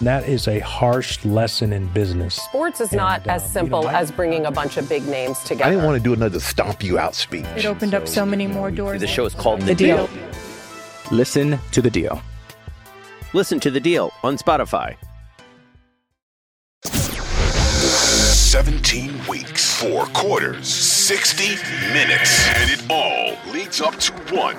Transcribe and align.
That 0.00 0.26
is 0.26 0.48
a 0.48 0.60
harsh 0.60 1.22
lesson 1.26 1.74
in 1.74 1.86
business. 1.88 2.36
Sports 2.36 2.80
is 2.80 2.92
not 2.92 3.20
And, 3.22 3.32
as 3.32 3.42
um, 3.44 3.48
simple 3.50 3.80
you 3.80 3.86
know, 3.86 3.90
I- 3.92 4.00
as 4.00 4.10
bringing 4.10 4.46
a 4.46 4.50
bunch 4.50 4.78
of 4.78 4.88
big 4.88 5.06
names 5.06 5.38
together. 5.40 5.64
I 5.64 5.70
didn't 5.70 5.84
want 5.84 5.98
to 5.98 6.02
do 6.02 6.14
another 6.14 6.40
stomp 6.40 6.82
you 6.82 6.98
out 6.98 7.14
speech. 7.14 7.44
It 7.56 7.66
opened 7.66 7.94
up 7.94 8.08
so 8.08 8.24
many 8.24 8.46
more 8.46 8.70
doors. 8.70 9.00
The 9.00 9.06
show 9.06 9.26
is 9.26 9.34
called 9.34 9.60
The, 9.60 9.66
The 9.66 9.74
deal. 9.74 10.06
Deal. 10.06 10.18
Listen 11.10 11.58
to 11.72 11.82
The 11.82 11.90
Deal. 11.90 12.22
Listen 13.34 13.60
to 13.60 13.70
The 13.70 13.80
Deal 13.80 14.10
on 14.22 14.38
Spotify. 14.38 14.96
17 16.84 19.12
weeks, 19.28 19.80
four 19.80 20.06
quarters, 20.06 20.66
60 20.66 21.44
minutes, 21.92 22.48
and 22.48 22.70
it 22.70 22.82
all 22.90 23.36
leads 23.52 23.80
up 23.80 23.94
to 23.96 24.12
one 24.34 24.56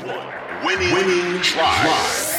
winning, 0.65 0.93
winning 0.93 1.41
drive. 1.41 2.30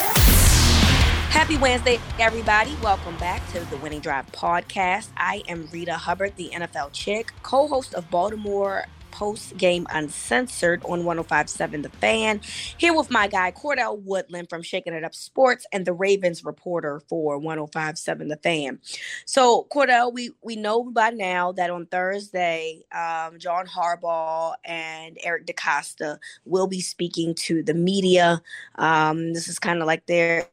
Happy 1.33 1.57
Wednesday, 1.57 1.99
everybody. 2.21 2.77
Welcome 2.83 3.17
back 3.17 3.41
to 3.53 3.61
the 3.71 3.79
Winning 3.79 4.01
Drive 4.01 4.31
podcast. 4.33 5.09
I 5.17 5.43
am 5.49 5.67
Reeta 5.69 5.93
Hubbard, 5.95 6.37
the 6.37 6.51
NFL 6.53 6.93
chick, 6.93 7.33
co 7.43 7.67
host 7.67 7.95
of 7.95 8.09
Baltimore 8.11 8.85
Post 9.13 9.57
Game 9.57 9.87
Uncensored 9.91 10.85
on 10.85 11.07
1057 11.07 11.81
The 11.81 11.89
Fan. 11.89 12.43
Here 12.77 12.95
with 12.95 13.11
my 13.11 13.29
guy, 13.29 13.51
Cordell 13.51 13.99
Woodland 14.03 14.51
from 14.51 14.63
Shaking 14.63 14.93
It 14.93 15.05
Up 15.05 15.15
Sports 15.15 15.67
and 15.73 15.87
the 15.87 15.95
Ravens 15.95 16.45
reporter 16.45 17.01
for 17.09 17.39
1057 17.39 18.29
The 18.29 18.37
Fan. 18.37 18.79
So, 19.25 19.67
Cordell, 19.73 20.13
we, 20.13 20.33
we 20.45 20.55
know 20.57 20.85
by 20.85 21.11
now 21.11 21.51
that 21.53 21.71
on 21.71 21.87
Thursday, 21.87 22.85
um, 22.93 23.39
John 23.39 23.67
Harbaugh 23.67 24.53
and 24.67 25.17
Eric 25.25 25.47
DeCosta 25.47 26.19
will 26.45 26.67
be 26.67 26.83
speaking 26.83 27.35
to 27.37 27.63
the 27.63 27.75
media. 27.75 28.43
Um, 28.75 29.33
this 29.33 29.49
is 29.49 29.59
kind 29.59 29.81
of 29.81 29.87
like 29.87 30.05
their 30.05 30.47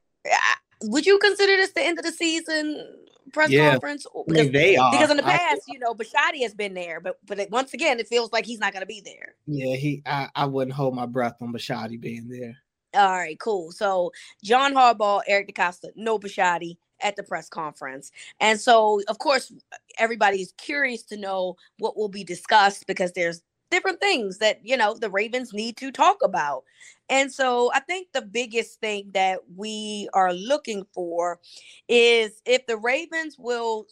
would 0.84 1.06
you 1.06 1.20
consider 1.20 1.56
this 1.58 1.72
the 1.72 1.82
end 1.84 2.00
of 2.00 2.06
the 2.06 2.12
season 2.12 2.86
press 3.34 3.50
Yeah. 3.52 3.72
conference? 3.72 4.06
I 4.16 4.22
Because, 4.28 4.44
mean, 4.46 4.54
they 4.54 4.78
are. 4.78 4.92
because 4.92 5.10
in 5.12 5.18
the 5.18 5.26
I- 5.26 5.38
past, 5.38 5.62
you 5.68 5.80
know, 5.80 5.94
Bisciotti 5.94 6.42
has 6.44 6.54
been 6.54 6.74
there, 6.74 7.00
but 7.00 7.18
but 7.26 7.40
it, 7.40 7.52
once 7.52 7.74
again, 7.74 8.00
it 8.00 8.08
feels 8.08 8.32
like 8.32 8.46
he's 8.46 8.60
not 8.60 8.74
going 8.74 8.82
to 8.82 8.88
be 8.88 9.02
there. 9.02 9.36
yeah, 9.48 9.76
he. 9.76 10.02
I, 10.06 10.30
I 10.36 10.46
wouldn't 10.46 10.76
hold 10.76 10.96
my 10.96 11.06
breath 11.06 11.36
on 11.42 11.54
Bisciotti 11.54 12.00
being 12.00 12.28
there. 12.28 12.56
All 12.96 13.12
right, 13.18 13.40
cool. 13.40 13.72
So 13.72 14.12
John 14.44 14.74
Harbaugh, 14.74 15.22
Eric 15.28 15.54
DeCosta, 15.54 15.90
no 15.96 16.18
Bisciotti 16.18 16.78
at 17.02 17.16
the 17.16 17.24
press 17.24 17.48
conference, 17.48 18.12
and 18.40 18.60
so 18.60 19.02
of 19.08 19.20
course 19.20 19.54
everybody's 20.00 20.54
curious 20.58 21.04
to 21.04 21.18
know 21.18 21.56
what 21.78 21.96
will 21.96 22.10
be 22.10 22.24
discussed 22.24 22.88
because 22.88 23.12
there's 23.14 23.42
different 23.72 24.00
things 24.00 24.40
that 24.40 24.60
you 24.66 24.76
know 24.76 24.96
the 24.96 25.10
Ravens 25.10 25.54
need 25.54 25.78
to 25.78 25.92
talk 25.92 26.18
about. 26.24 26.64
And 27.10 27.32
so 27.32 27.72
I 27.74 27.80
think 27.80 28.10
the 28.14 28.22
biggest 28.22 28.80
thing 28.80 29.10
that 29.14 29.40
we 29.56 30.08
are 30.14 30.34
looking 30.34 30.86
for 30.94 31.40
is 31.88 32.42
if 32.46 32.66
the 32.68 32.78
Ravens 32.78 33.36
will 33.38 33.88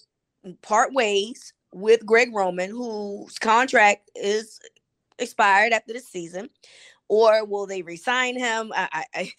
part 0.61 0.93
ways 0.93 1.53
with 1.73 2.05
Greg 2.05 2.29
Roman, 2.33 2.69
whose 2.69 3.37
contract 3.39 4.09
is 4.15 4.59
expired 5.19 5.73
after 5.73 5.93
the 5.93 5.99
season, 5.99 6.49
or 7.09 7.45
will 7.45 7.65
they 7.65 7.81
resign 7.81 8.37
him? 8.37 8.71
I 8.75 9.05
I, 9.13 9.31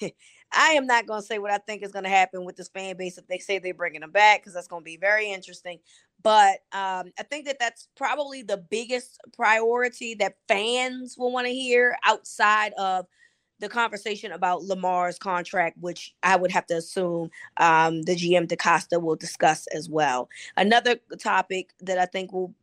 I, 0.52 0.70
am 0.72 0.86
not 0.86 1.06
going 1.06 1.20
to 1.20 1.26
say 1.26 1.38
what 1.38 1.52
I 1.52 1.58
think 1.58 1.82
is 1.82 1.92
going 1.92 2.04
to 2.04 2.10
happen 2.10 2.44
with 2.44 2.56
this 2.56 2.68
fan 2.68 2.96
base 2.96 3.18
if 3.18 3.26
they 3.26 3.38
say 3.38 3.58
they're 3.58 3.74
bringing 3.74 4.02
him 4.02 4.10
back 4.10 4.40
because 4.40 4.54
that's 4.54 4.68
going 4.68 4.82
to 4.82 4.84
be 4.84 4.96
very 4.96 5.30
interesting. 5.30 5.78
But 6.22 6.58
um, 6.72 7.12
I 7.18 7.22
think 7.30 7.46
that 7.46 7.58
that's 7.60 7.88
probably 7.96 8.42
the 8.42 8.56
biggest 8.56 9.20
priority 9.34 10.14
that 10.16 10.36
fans 10.48 11.16
will 11.16 11.32
want 11.32 11.46
to 11.46 11.52
hear 11.52 11.96
outside 12.04 12.72
of 12.76 13.06
the 13.60 13.68
conversation 13.68 14.32
about 14.32 14.64
Lamar's 14.64 15.18
contract, 15.18 15.78
which 15.80 16.14
I 16.22 16.36
would 16.36 16.50
have 16.50 16.66
to 16.66 16.76
assume 16.76 17.30
um, 17.56 18.02
the 18.02 18.14
GM 18.14 18.46
DeCosta 18.46 19.00
will 19.00 19.16
discuss 19.16 19.66
as 19.68 19.88
well. 19.88 20.28
Another 20.56 20.96
topic 21.18 21.70
that 21.80 21.98
I 21.98 22.06
think 22.06 22.32
will 22.32 22.54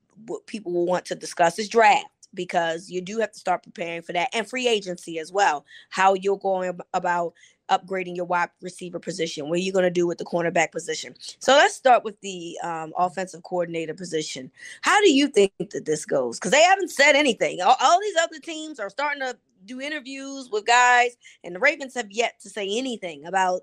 people 0.45 0.71
will 0.71 0.85
want 0.85 1.05
to 1.05 1.15
discuss 1.15 1.59
is 1.59 1.67
draft 1.67 2.07
because 2.33 2.89
you 2.89 3.01
do 3.01 3.19
have 3.19 3.31
to 3.31 3.39
start 3.39 3.63
preparing 3.63 4.01
for 4.01 4.13
that 4.13 4.29
and 4.33 4.47
free 4.47 4.67
agency 4.67 5.19
as 5.19 5.31
well. 5.31 5.65
How 5.89 6.13
you're 6.13 6.37
going 6.37 6.79
about 6.93 7.33
upgrading 7.69 8.15
your 8.15 8.25
wide 8.25 8.49
receiver 8.61 8.99
position. 8.99 9.49
What 9.49 9.55
are 9.55 9.61
you 9.61 9.71
going 9.71 9.83
to 9.83 9.89
do 9.89 10.05
with 10.05 10.17
the 10.17 10.25
cornerback 10.25 10.71
position? 10.71 11.15
So 11.39 11.53
let's 11.53 11.75
start 11.75 12.03
with 12.03 12.19
the 12.21 12.57
um, 12.63 12.93
offensive 12.97 13.43
coordinator 13.43 13.93
position. 13.93 14.51
How 14.81 14.99
do 15.01 15.11
you 15.11 15.27
think 15.27 15.51
that 15.71 15.85
this 15.85 16.05
goes? 16.05 16.37
Because 16.37 16.51
they 16.51 16.61
haven't 16.61 16.91
said 16.91 17.13
anything. 17.13 17.61
All, 17.61 17.75
all 17.81 17.99
these 17.99 18.15
other 18.21 18.39
teams 18.39 18.79
are 18.79 18.89
starting 18.89 19.21
to 19.21 19.35
do 19.65 19.81
interviews 19.81 20.49
with 20.51 20.65
guys, 20.65 21.15
and 21.43 21.55
the 21.55 21.59
Ravens 21.59 21.95
have 21.95 22.11
yet 22.11 22.39
to 22.41 22.49
say 22.49 22.77
anything 22.77 23.25
about 23.25 23.61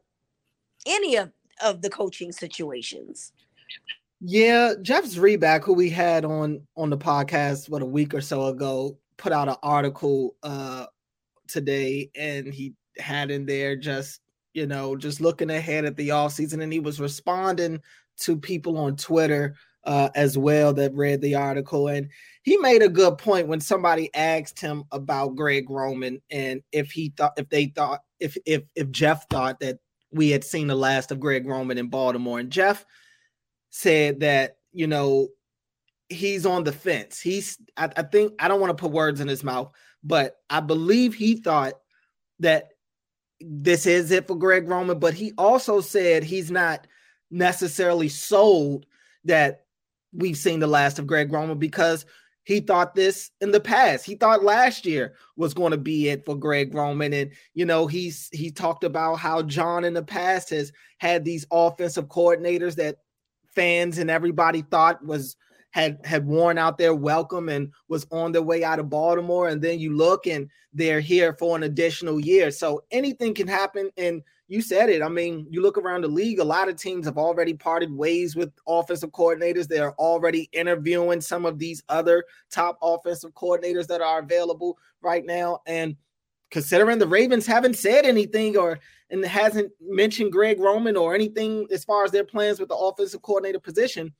any 0.86 1.16
of, 1.16 1.32
of 1.62 1.82
the 1.82 1.90
coaching 1.90 2.32
situations. 2.32 3.32
Yeah, 4.20 4.74
Jeff 4.82 5.04
Zrebiec, 5.04 5.64
who 5.64 5.72
we 5.72 5.90
had 5.90 6.24
on 6.24 6.66
on 6.76 6.90
the 6.90 6.98
podcast 6.98 7.68
what 7.68 7.82
a 7.82 7.86
week 7.86 8.14
or 8.14 8.20
so 8.20 8.46
ago, 8.46 8.96
put 9.16 9.32
out 9.32 9.48
an 9.48 9.56
article 9.62 10.36
uh 10.42 10.86
today, 11.48 12.10
and 12.16 12.52
he 12.52 12.74
had 12.98 13.30
in 13.30 13.46
there 13.46 13.74
just 13.74 14.20
you 14.54 14.66
know 14.66 14.94
just 14.96 15.20
looking 15.20 15.50
ahead 15.50 15.84
at 15.84 15.96
the 15.96 16.12
off 16.12 16.32
season, 16.32 16.60
and 16.60 16.72
he 16.72 16.78
was 16.78 17.00
responding 17.00 17.80
to 18.18 18.36
people 18.36 18.78
on 18.78 18.96
Twitter 18.96 19.56
uh, 19.84 20.10
as 20.14 20.38
well 20.38 20.72
that 20.72 20.94
read 20.94 21.20
the 21.20 21.34
article, 21.34 21.88
and 21.88 22.08
he 22.42 22.56
made 22.58 22.82
a 22.82 22.88
good 22.88 23.18
point 23.18 23.48
when 23.48 23.60
somebody 23.60 24.12
asked 24.14 24.60
him 24.60 24.84
about 24.90 25.36
Greg 25.36 25.70
Roman 25.70 26.20
and 26.30 26.62
if 26.72 26.90
he 26.90 27.12
thought 27.16 27.32
if 27.36 27.48
they 27.48 27.66
thought 27.66 28.00
if 28.20 28.36
if 28.46 28.62
if 28.74 28.90
Jeff 28.90 29.28
thought 29.28 29.60
that 29.60 29.78
we 30.10 30.30
had 30.30 30.44
seen 30.44 30.66
the 30.66 30.74
last 30.74 31.10
of 31.10 31.20
Greg 31.20 31.46
Roman 31.46 31.78
in 31.78 31.88
Baltimore, 31.88 32.38
and 32.38 32.50
Jeff 32.50 32.84
said 33.70 34.20
that 34.20 34.58
you 34.72 34.86
know 34.86 35.28
he's 36.08 36.44
on 36.44 36.64
the 36.64 36.72
fence. 36.72 37.20
He's 37.20 37.58
I, 37.76 37.90
I 37.96 38.02
think 38.02 38.32
I 38.38 38.48
don't 38.48 38.60
want 38.60 38.76
to 38.76 38.80
put 38.80 38.92
words 38.92 39.20
in 39.20 39.28
his 39.28 39.44
mouth, 39.44 39.70
but 40.02 40.36
I 40.50 40.60
believe 40.60 41.14
he 41.14 41.36
thought 41.36 41.74
that 42.40 42.70
this 43.40 43.86
is 43.86 44.10
it 44.10 44.26
for 44.26 44.36
Greg 44.36 44.68
Roman, 44.68 44.98
but 44.98 45.14
he 45.14 45.32
also 45.38 45.80
said 45.80 46.24
he's 46.24 46.50
not 46.50 46.86
necessarily 47.30 48.08
sold 48.08 48.86
that 49.24 49.64
we've 50.12 50.36
seen 50.36 50.60
the 50.60 50.66
last 50.66 50.98
of 50.98 51.06
Greg 51.06 51.32
Roman 51.32 51.58
because 51.58 52.04
he 52.44 52.60
thought 52.60 52.94
this 52.94 53.30
in 53.40 53.52
the 53.52 53.60
past. 53.60 54.04
He 54.04 54.14
thought 54.16 54.42
last 54.42 54.84
year 54.84 55.14
was 55.36 55.54
going 55.54 55.70
to 55.70 55.78
be 55.78 56.08
it 56.08 56.24
for 56.24 56.34
Greg 56.34 56.74
Roman. 56.74 57.12
And, 57.12 57.30
you 57.54 57.64
know, 57.64 57.86
he's 57.86 58.28
he 58.32 58.50
talked 58.50 58.84
about 58.84 59.16
how 59.16 59.42
John 59.42 59.84
in 59.84 59.94
the 59.94 60.02
past 60.02 60.50
has 60.50 60.72
had 60.98 61.24
these 61.24 61.46
offensive 61.50 62.06
coordinators 62.06 62.74
that 62.76 62.96
fans 63.54 63.98
and 63.98 64.10
everybody 64.10 64.62
thought 64.62 65.04
was 65.04 65.36
had 65.70 65.98
had 66.04 66.26
worn 66.26 66.58
out 66.58 66.78
their 66.78 66.94
welcome 66.94 67.48
and 67.48 67.72
was 67.88 68.06
on 68.10 68.32
their 68.32 68.42
way 68.42 68.64
out 68.64 68.78
of 68.78 68.90
Baltimore. 68.90 69.48
And 69.48 69.62
then 69.62 69.78
you 69.78 69.96
look 69.96 70.26
and 70.26 70.50
they're 70.72 71.00
here 71.00 71.34
for 71.38 71.56
an 71.56 71.62
additional 71.62 72.20
year. 72.20 72.50
So 72.50 72.82
anything 72.90 73.34
can 73.34 73.48
happen. 73.48 73.90
And 73.96 74.22
you 74.52 74.60
said 74.60 74.90
it. 74.90 75.00
I 75.00 75.08
mean, 75.08 75.46
you 75.48 75.62
look 75.62 75.78
around 75.78 76.02
the 76.02 76.08
league, 76.08 76.38
a 76.38 76.44
lot 76.44 76.68
of 76.68 76.76
teams 76.76 77.06
have 77.06 77.16
already 77.16 77.54
parted 77.54 77.90
ways 77.90 78.36
with 78.36 78.52
offensive 78.68 79.10
coordinators. 79.10 79.66
They're 79.66 79.94
already 79.94 80.50
interviewing 80.52 81.22
some 81.22 81.46
of 81.46 81.58
these 81.58 81.82
other 81.88 82.22
top 82.50 82.76
offensive 82.82 83.32
coordinators 83.32 83.86
that 83.86 84.02
are 84.02 84.18
available 84.18 84.76
right 85.00 85.24
now. 85.24 85.60
And 85.66 85.96
considering 86.50 86.98
the 86.98 87.06
Ravens 87.06 87.46
haven't 87.46 87.78
said 87.78 88.04
anything 88.04 88.58
or 88.58 88.78
and 89.08 89.24
hasn't 89.24 89.72
mentioned 89.80 90.32
Greg 90.32 90.60
Roman 90.60 90.98
or 90.98 91.14
anything 91.14 91.66
as 91.72 91.82
far 91.82 92.04
as 92.04 92.10
their 92.10 92.24
plans 92.24 92.60
with 92.60 92.68
the 92.68 92.76
offensive 92.76 93.22
coordinator 93.22 93.58
position, 93.58 94.12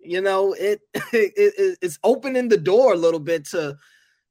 you 0.00 0.20
know, 0.20 0.54
it, 0.54 0.80
it 1.12 1.78
it's 1.80 2.00
opening 2.02 2.48
the 2.48 2.56
door 2.56 2.94
a 2.94 2.96
little 2.96 3.20
bit 3.20 3.44
to 3.50 3.78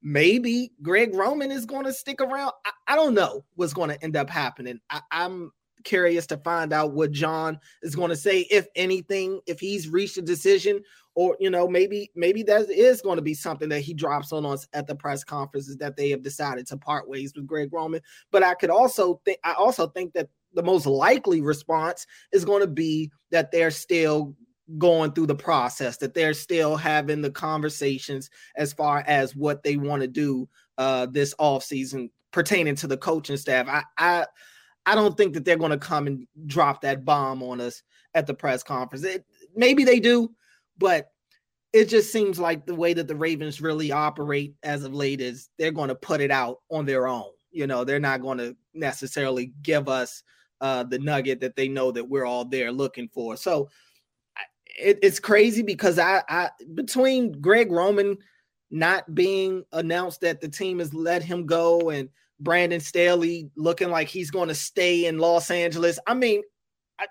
maybe 0.02 0.72
Greg 0.82 1.14
Roman 1.14 1.50
is 1.50 1.66
going 1.66 1.84
to 1.84 1.92
stick 1.92 2.20
around. 2.20 2.52
I, 2.64 2.70
I 2.88 2.96
don't 2.96 3.14
know 3.14 3.44
what's 3.56 3.72
going 3.72 3.90
to 3.90 4.02
end 4.02 4.16
up 4.16 4.30
happening. 4.30 4.80
I, 4.90 5.00
I'm 5.10 5.52
curious 5.84 6.26
to 6.26 6.36
find 6.38 6.72
out 6.72 6.92
what 6.92 7.12
John 7.12 7.58
is 7.82 7.94
going 7.94 8.10
to 8.10 8.16
say, 8.16 8.40
if 8.50 8.66
anything, 8.74 9.40
if 9.46 9.60
he's 9.60 9.88
reached 9.88 10.18
a 10.18 10.22
decision, 10.22 10.80
or 11.14 11.36
you 11.40 11.50
know, 11.50 11.66
maybe 11.66 12.10
maybe 12.14 12.44
that 12.44 12.70
is 12.70 13.02
going 13.02 13.16
to 13.16 13.22
be 13.22 13.34
something 13.34 13.68
that 13.70 13.80
he 13.80 13.92
drops 13.92 14.32
on 14.32 14.46
us 14.46 14.68
at 14.72 14.86
the 14.86 14.94
press 14.94 15.24
conferences 15.24 15.76
that 15.78 15.96
they 15.96 16.10
have 16.10 16.22
decided 16.22 16.66
to 16.68 16.76
part 16.76 17.08
ways 17.08 17.32
with 17.34 17.46
Greg 17.46 17.72
Roman. 17.72 18.00
But 18.30 18.44
I 18.44 18.54
could 18.54 18.70
also 18.70 19.20
think 19.24 19.38
I 19.42 19.54
also 19.54 19.88
think 19.88 20.12
that 20.12 20.28
the 20.54 20.62
most 20.62 20.86
likely 20.86 21.40
response 21.40 22.06
is 22.32 22.44
going 22.44 22.60
to 22.60 22.68
be 22.68 23.10
that 23.30 23.50
they're 23.50 23.70
still 23.70 24.36
going 24.76 25.12
through 25.12 25.26
the 25.26 25.34
process 25.34 25.96
that 25.96 26.12
they're 26.12 26.34
still 26.34 26.76
having 26.76 27.22
the 27.22 27.30
conversations 27.30 28.28
as 28.56 28.72
far 28.72 29.02
as 29.06 29.34
what 29.34 29.62
they 29.62 29.76
want 29.76 30.02
to 30.02 30.08
do 30.08 30.48
uh 30.76 31.06
this 31.06 31.34
off 31.38 31.64
season 31.64 32.10
pertaining 32.32 32.74
to 32.74 32.86
the 32.86 32.96
coaching 32.96 33.36
staff. 33.36 33.66
I 33.68 33.82
I 33.96 34.26
I 34.86 34.94
don't 34.94 35.16
think 35.16 35.34
that 35.34 35.44
they're 35.44 35.56
going 35.56 35.70
to 35.70 35.78
come 35.78 36.06
and 36.06 36.26
drop 36.46 36.80
that 36.82 37.04
bomb 37.04 37.42
on 37.42 37.60
us 37.60 37.82
at 38.14 38.26
the 38.26 38.34
press 38.34 38.62
conference. 38.62 39.04
It, 39.04 39.24
maybe 39.54 39.84
they 39.84 40.00
do, 40.00 40.30
but 40.78 41.10
it 41.72 41.86
just 41.86 42.10
seems 42.10 42.38
like 42.38 42.64
the 42.64 42.74
way 42.74 42.94
that 42.94 43.06
the 43.06 43.14
Ravens 43.14 43.60
really 43.60 43.92
operate 43.92 44.54
as 44.62 44.84
of 44.84 44.94
late 44.94 45.20
is 45.20 45.50
they're 45.58 45.72
going 45.72 45.90
to 45.90 45.94
put 45.94 46.20
it 46.20 46.30
out 46.30 46.60
on 46.70 46.86
their 46.86 47.06
own. 47.06 47.30
You 47.50 47.66
know, 47.66 47.84
they're 47.84 48.00
not 48.00 48.22
going 48.22 48.38
to 48.38 48.56
necessarily 48.72 49.52
give 49.62 49.88
us 49.88 50.22
uh, 50.60 50.84
the 50.84 50.98
nugget 50.98 51.40
that 51.40 51.56
they 51.56 51.68
know 51.68 51.90
that 51.92 52.08
we're 52.08 52.24
all 52.24 52.44
there 52.44 52.72
looking 52.72 53.08
for. 53.08 53.36
So 53.36 53.68
it, 54.68 54.98
it's 55.02 55.20
crazy 55.20 55.62
because 55.62 55.98
I, 55.98 56.22
I 56.28 56.50
between 56.74 57.32
Greg 57.40 57.70
Roman 57.70 58.18
not 58.70 59.14
being 59.14 59.64
announced 59.72 60.20
that 60.20 60.40
the 60.40 60.48
team 60.48 60.78
has 60.78 60.92
let 60.92 61.22
him 61.22 61.46
go 61.46 61.90
and 61.90 62.08
Brandon 62.40 62.80
Staley 62.80 63.50
looking 63.56 63.90
like 63.90 64.08
he's 64.08 64.30
going 64.30 64.48
to 64.48 64.54
stay 64.54 65.06
in 65.06 65.18
Los 65.18 65.50
Angeles. 65.50 65.98
I 66.06 66.14
mean, 66.14 66.42
I, 66.98 67.06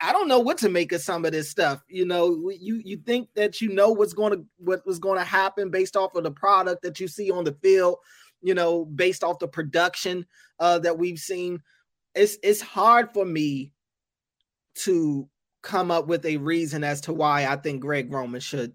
I 0.00 0.12
don't 0.12 0.28
know 0.28 0.38
what 0.38 0.58
to 0.58 0.68
make 0.68 0.92
of 0.92 1.02
some 1.02 1.24
of 1.24 1.32
this 1.32 1.50
stuff. 1.50 1.82
You 1.88 2.06
know, 2.06 2.50
you 2.50 2.80
you 2.84 2.96
think 2.98 3.28
that 3.34 3.60
you 3.60 3.68
know 3.68 3.90
what's 3.90 4.14
going 4.14 4.32
to 4.32 4.44
what 4.58 4.86
was 4.86 4.98
going 4.98 5.18
to 5.18 5.24
happen 5.24 5.70
based 5.70 5.96
off 5.96 6.14
of 6.14 6.24
the 6.24 6.30
product 6.30 6.82
that 6.82 7.00
you 7.00 7.08
see 7.08 7.30
on 7.30 7.44
the 7.44 7.56
field, 7.62 7.96
you 8.40 8.54
know, 8.54 8.84
based 8.84 9.24
off 9.24 9.38
the 9.38 9.48
production 9.48 10.24
uh, 10.58 10.78
that 10.78 10.98
we've 10.98 11.18
seen. 11.18 11.60
It's 12.14 12.38
it's 12.42 12.60
hard 12.60 13.12
for 13.12 13.24
me 13.24 13.72
to 14.74 15.28
come 15.62 15.90
up 15.90 16.06
with 16.06 16.24
a 16.26 16.36
reason 16.36 16.84
as 16.84 17.00
to 17.02 17.12
why 17.12 17.46
I 17.46 17.56
think 17.56 17.80
Greg 17.80 18.12
Roman 18.12 18.40
should 18.40 18.74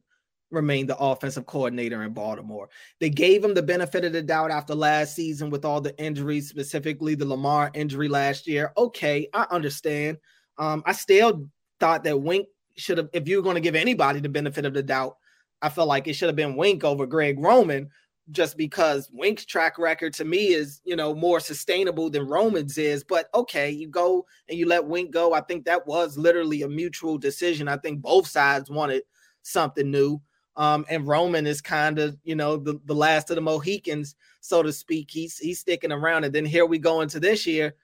remain 0.50 0.88
the 0.88 0.98
offensive 0.98 1.46
coordinator 1.46 2.04
in 2.04 2.14
Baltimore. 2.14 2.70
They 3.00 3.10
gave 3.10 3.44
him 3.44 3.54
the 3.54 3.62
benefit 3.62 4.06
of 4.06 4.14
the 4.14 4.22
doubt 4.22 4.52
after 4.52 4.74
last 4.74 5.16
season 5.16 5.50
with 5.50 5.66
all 5.66 5.82
the 5.82 5.98
injuries, 6.02 6.48
specifically 6.48 7.16
the 7.16 7.26
Lamar 7.26 7.70
injury 7.74 8.08
last 8.08 8.48
year. 8.48 8.72
Okay, 8.78 9.28
I 9.34 9.46
understand. 9.52 10.18
Um, 10.58 10.84
I 10.86 10.94
still 10.94 11.50
thought 11.80 12.04
that 12.06 12.22
Wink 12.22 12.48
should 12.78 12.98
have, 12.98 13.10
if 13.14 13.28
you're 13.28 13.42
going 13.42 13.56
to 13.56 13.62
give 13.62 13.76
anybody 13.76 14.20
the 14.20 14.30
benefit 14.30 14.66
of 14.66 14.74
the 14.74 14.84
doubt, 14.84 15.18
I 15.62 15.70
felt 15.70 15.88
like 15.88 16.08
it 16.08 16.14
should 16.14 16.30
have 16.30 16.36
been 16.36 16.56
Wink 16.56 16.84
over 16.84 17.06
Greg 17.06 17.40
Roman 17.40 17.90
just 18.32 18.58
because 18.58 19.10
Wink's 19.14 19.46
track 19.46 19.78
record 19.78 20.14
to 20.16 20.26
me 20.26 20.48
is, 20.48 20.82
you 20.84 20.96
know, 20.96 21.16
more 21.16 21.40
sustainable 21.40 22.10
than 22.10 22.28
Roman's 22.28 22.78
is. 22.78 23.04
But 23.04 23.30
okay, 23.34 23.70
you 23.70 23.88
go 23.88 24.26
and 24.50 24.58
you 24.58 24.68
let 24.68 24.86
Wink 24.86 25.12
go. 25.12 25.34
I 25.34 25.42
think 25.42 25.66
that 25.66 25.88
was 25.88 26.18
literally 26.18 26.64
a 26.64 26.70
mutual 26.70 27.18
decision. 27.18 27.68
I 27.68 27.78
think 27.78 28.02
both 28.02 28.28
sides 28.28 28.70
wanted 28.70 29.04
something 29.44 29.90
new. 29.90 30.22
Um, 30.58 30.86
and 30.90 31.08
Roman 31.08 31.46
is 31.46 31.62
kind 31.62 32.00
of, 32.00 32.18
you 32.24 32.36
know, 32.36 32.58
the, 32.58 32.80
the 32.86 32.96
last 32.96 33.30
of 33.30 33.36
the 33.36 33.42
Mohicans, 33.42 34.16
so 34.42 34.64
to 34.64 34.74
speak. 34.74 35.10
He's 35.12 35.38
he's 35.38 35.60
sticking 35.60 35.92
around. 35.92 36.24
And 36.24 36.34
then 36.34 36.46
here 36.46 36.66
we 36.66 36.80
go 36.80 37.02
into 37.02 37.20
this 37.20 37.46
year. 37.46 37.76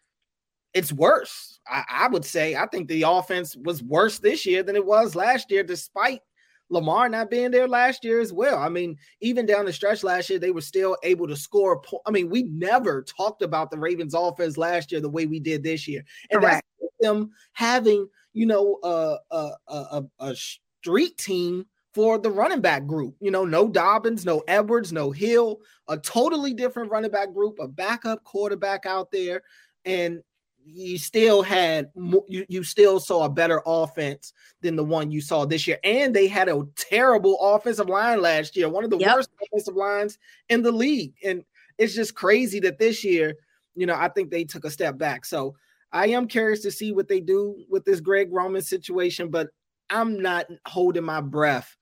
It's 0.74 0.92
worse. 0.92 1.60
I, 1.68 1.84
I 1.88 2.08
would 2.08 2.26
say 2.26 2.56
I 2.56 2.66
think 2.66 2.88
the 2.88 3.04
offense 3.04 3.56
was 3.56 3.84
worse 3.84 4.20
this 4.20 4.46
year 4.46 4.64
than 4.64 4.76
it 4.76 4.86
was 4.86 5.16
last 5.16 5.52
year, 5.52 5.64
despite 5.64 6.22
Lamar 6.70 7.10
not 7.10 7.30
being 7.30 7.52
there 7.52 7.68
last 7.68 8.04
year 8.04 8.20
as 8.20 8.34
well. 8.34 8.58
I 8.58 8.70
mean, 8.70 8.98
even 9.22 9.46
down 9.46 9.66
the 9.66 9.74
stretch 9.74 10.04
last 10.04 10.30
year, 10.30 10.40
they 10.40 10.52
were 10.52 10.62
still 10.62 10.98
able 11.04 11.28
to 11.28 11.36
score. 11.36 11.82
Po- 11.82 12.02
I 12.06 12.12
mean, 12.12 12.30
we 12.30 12.44
never 12.44 13.04
talked 13.04 13.42
about 13.42 13.70
the 13.70 13.78
Ravens 13.78 14.14
offense 14.14 14.58
last 14.58 14.92
year 14.92 15.02
the 15.02 15.10
way 15.10 15.26
we 15.26 15.40
did 15.40 15.64
this 15.64 15.88
year. 15.88 16.04
And 16.32 16.42
Correct. 16.42 16.66
that's 16.80 16.94
them 17.00 17.32
having, 17.54 18.08
you 18.34 18.46
know, 18.46 18.80
a, 18.84 19.18
a, 19.32 19.52
a, 19.68 20.04
a 20.20 20.36
street 20.36 21.18
team 21.18 21.66
for 21.94 22.18
the 22.18 22.32
running 22.32 22.62
back 22.62 22.88
group. 22.88 23.16
You 23.20 23.30
know, 23.30 23.46
no 23.46 23.68
Dobbins, 23.68 24.26
no 24.26 24.44
Edwards, 24.48 24.92
no 24.92 25.12
Hill, 25.12 25.60
a 25.88 25.98
totally 25.98 26.54
different 26.54 26.92
running 26.92 27.12
back 27.12 27.34
group, 27.34 27.58
a 27.60 27.68
backup 27.68 28.24
quarterback 28.24 28.86
out 28.86 29.12
there. 29.12 29.44
And 29.86 30.22
you 30.66 30.98
still 30.98 31.42
had 31.42 31.90
you, 32.28 32.46
you 32.48 32.64
still 32.64 33.00
saw 33.00 33.26
a 33.26 33.30
better 33.30 33.62
offense 33.66 34.34
than 34.62 34.76
the 34.76 34.84
one 34.84 35.12
you 35.12 35.22
saw 35.22 35.46
this 35.46 35.68
year. 35.68 35.80
And 35.84 36.16
they 36.16 36.28
had 36.28 36.50
a 36.50 36.64
terrible 36.76 37.38
offensive 37.40 37.90
line 37.90 38.22
last 38.22 38.56
year 38.56 38.70
one 38.70 38.84
of 38.84 38.90
the 38.90 38.98
yep. 38.98 39.16
worst 39.16 39.30
offensive 39.42 39.76
lines 39.76 40.18
in 40.50 40.62
the 40.62 40.72
league. 40.72 41.14
And 41.24 41.44
it's 41.78 41.96
just 41.96 42.16
crazy 42.16 42.60
that 42.62 42.80
this 42.80 43.04
year 43.04 43.36
you 43.76 43.88
know 43.88 43.96
i 43.96 44.08
think 44.08 44.30
they 44.30 44.44
took 44.44 44.66
a 44.66 44.70
step 44.70 44.98
back. 44.98 45.26
So 45.26 45.56
i 45.92 46.08
am 46.08 46.28
curious 46.28 46.62
to 46.62 46.72
see 46.72 46.92
what 46.92 47.08
they 47.08 47.20
do 47.20 47.66
with 47.70 47.86
this 47.86 48.00
greg 48.00 48.30
roman 48.32 48.62
situation 48.62 49.30
but 49.30 49.50
i'm 49.90 50.22
not 50.22 50.46
holding 50.68 51.04
my 51.04 51.22
breath 51.22 51.76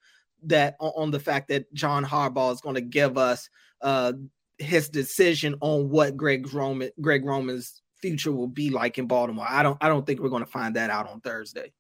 that 0.44 0.76
on 0.80 1.12
the 1.12 1.20
fact 1.20 1.50
that 1.50 1.72
John 1.74 2.04
Harbaugh 2.04 2.52
is 2.54 2.62
going 2.62 2.76
to 2.76 2.82
give 2.82 3.18
us 3.18 3.50
uh, 3.82 4.14
his 4.58 4.90
decision 4.90 5.56
on 5.62 5.90
what 5.90 6.18
Greg 6.18 6.54
Roman 6.54 6.90
Greg 7.00 7.26
Roman's 7.26 7.82
future 8.02 8.32
will 8.32 8.48
be 8.48 8.70
like 8.70 8.98
in 8.98 9.08
Baltimore. 9.08 9.46
I 9.48 9.64
don't 9.64 9.78
I 9.82 9.88
don't 9.88 10.06
think 10.06 10.20
we're 10.20 10.30
going 10.30 10.46
to 10.46 10.52
find 10.52 10.76
that 10.76 10.90
out 10.90 11.08
on 11.08 11.22
Thursday 11.22 11.72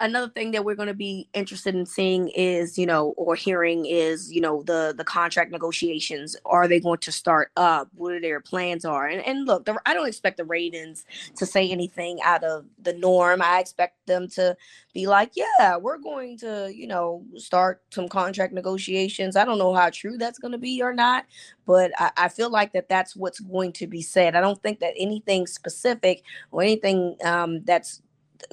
another 0.00 0.28
thing 0.28 0.52
that 0.52 0.64
we're 0.64 0.74
going 0.74 0.88
to 0.88 0.94
be 0.94 1.28
interested 1.32 1.74
in 1.74 1.84
seeing 1.84 2.28
is 2.28 2.78
you 2.78 2.86
know 2.86 3.08
or 3.16 3.34
hearing 3.34 3.86
is 3.86 4.32
you 4.32 4.40
know 4.40 4.62
the 4.62 4.94
the 4.96 5.04
contract 5.04 5.50
negotiations. 5.50 6.36
Are 6.44 6.68
they 6.68 6.80
going 6.80 6.98
to 6.98 7.12
start 7.12 7.50
up? 7.56 7.88
What 7.94 8.12
are 8.12 8.20
their 8.20 8.40
plans 8.40 8.84
are? 8.84 9.06
And, 9.06 9.20
and 9.22 9.46
look 9.46 9.64
the, 9.64 9.78
i 9.86 9.94
don't 9.94 10.08
expect 10.08 10.36
the 10.36 10.44
ravens 10.44 11.04
to 11.36 11.46
say 11.46 11.68
anything 11.70 12.20
out 12.22 12.44
of 12.44 12.64
the 12.82 12.92
norm. 12.94 13.42
I 13.42 13.60
expect 13.60 14.06
them 14.06 14.28
to 14.30 14.56
be 14.94 15.06
like 15.06 15.32
yeah 15.34 15.76
we're 15.76 15.98
going 15.98 16.38
to 16.38 16.72
you 16.74 16.86
know 16.86 17.24
start 17.36 17.82
some 17.90 18.08
contract 18.08 18.52
negotiations. 18.52 19.36
I 19.36 19.44
don't 19.44 19.58
know 19.58 19.74
how 19.74 19.90
true 19.90 20.16
that's 20.16 20.38
going 20.38 20.52
to 20.52 20.58
be 20.58 20.82
or 20.82 20.94
not 20.94 21.26
but 21.66 21.92
I, 21.98 22.10
I 22.16 22.28
feel 22.30 22.50
like 22.50 22.72
that 22.72 22.88
that's 22.88 23.14
what's 23.14 23.40
going 23.40 23.72
to 23.74 23.86
be 23.86 24.00
said. 24.00 24.34
I 24.34 24.40
don't 24.40 24.60
think 24.62 24.80
that 24.80 24.94
anything 24.96 25.46
specific 25.46 26.22
or 26.50 26.62
anything 26.62 27.16
um, 27.24 27.62
that's 27.64 28.00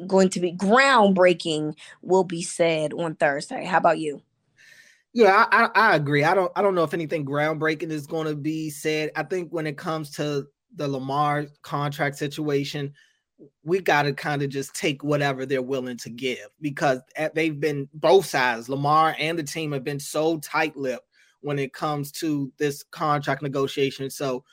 going 0.08 0.30
to 0.30 0.40
be 0.40 0.54
groundbreaking 0.54 1.76
will 2.02 2.24
be 2.24 2.42
said 2.42 2.94
on 2.94 3.16
Thursday. 3.16 3.66
How 3.66 3.78
about 3.78 4.00
you? 4.00 4.22
Yeah, 5.14 5.46
I, 5.52 5.70
I, 5.76 5.96
agree. 5.96 6.26
I 6.26 6.34
don't 6.34 6.52
I 6.58 6.62
don't 6.62 6.76
know 6.76 6.84
if 6.84 6.94
anything 6.94 7.26
groundbreaking 7.26 7.90
is 7.90 8.06
going 8.06 8.28
to 8.28 8.36
be 8.36 8.70
said. 8.70 9.12
I 9.16 9.24
think 9.24 9.50
when 9.52 9.66
it 9.66 9.78
comes 9.78 10.12
to 10.18 10.46
the 10.76 10.88
Lamar 10.90 11.46
contract 11.62 12.18
situation, 12.18 12.94
we 13.64 13.80
got 13.80 14.04
to 14.04 14.14
kind 14.14 14.42
of 14.42 14.50
just 14.50 14.76
take 14.76 15.04
whatever 15.04 15.46
they're 15.46 15.62
willing 15.62 15.98
to 15.98 16.10
give 16.10 16.50
because 16.62 17.00
they've 17.34 17.60
been 17.60 17.88
both 17.94 18.26
sides, 18.26 18.70
Lamar 18.70 19.16
and 19.20 19.40
the 19.40 19.44
team 19.44 19.72
have 19.72 19.84
been 19.84 20.00
so 20.00 20.38
tight-lipped 20.40 21.08
when 21.42 21.60
it 21.60 21.74
comes 21.74 22.12
to 22.12 22.52
this 22.58 22.84
contract 22.84 23.42
negotiation. 23.42 24.10
So 24.10 24.44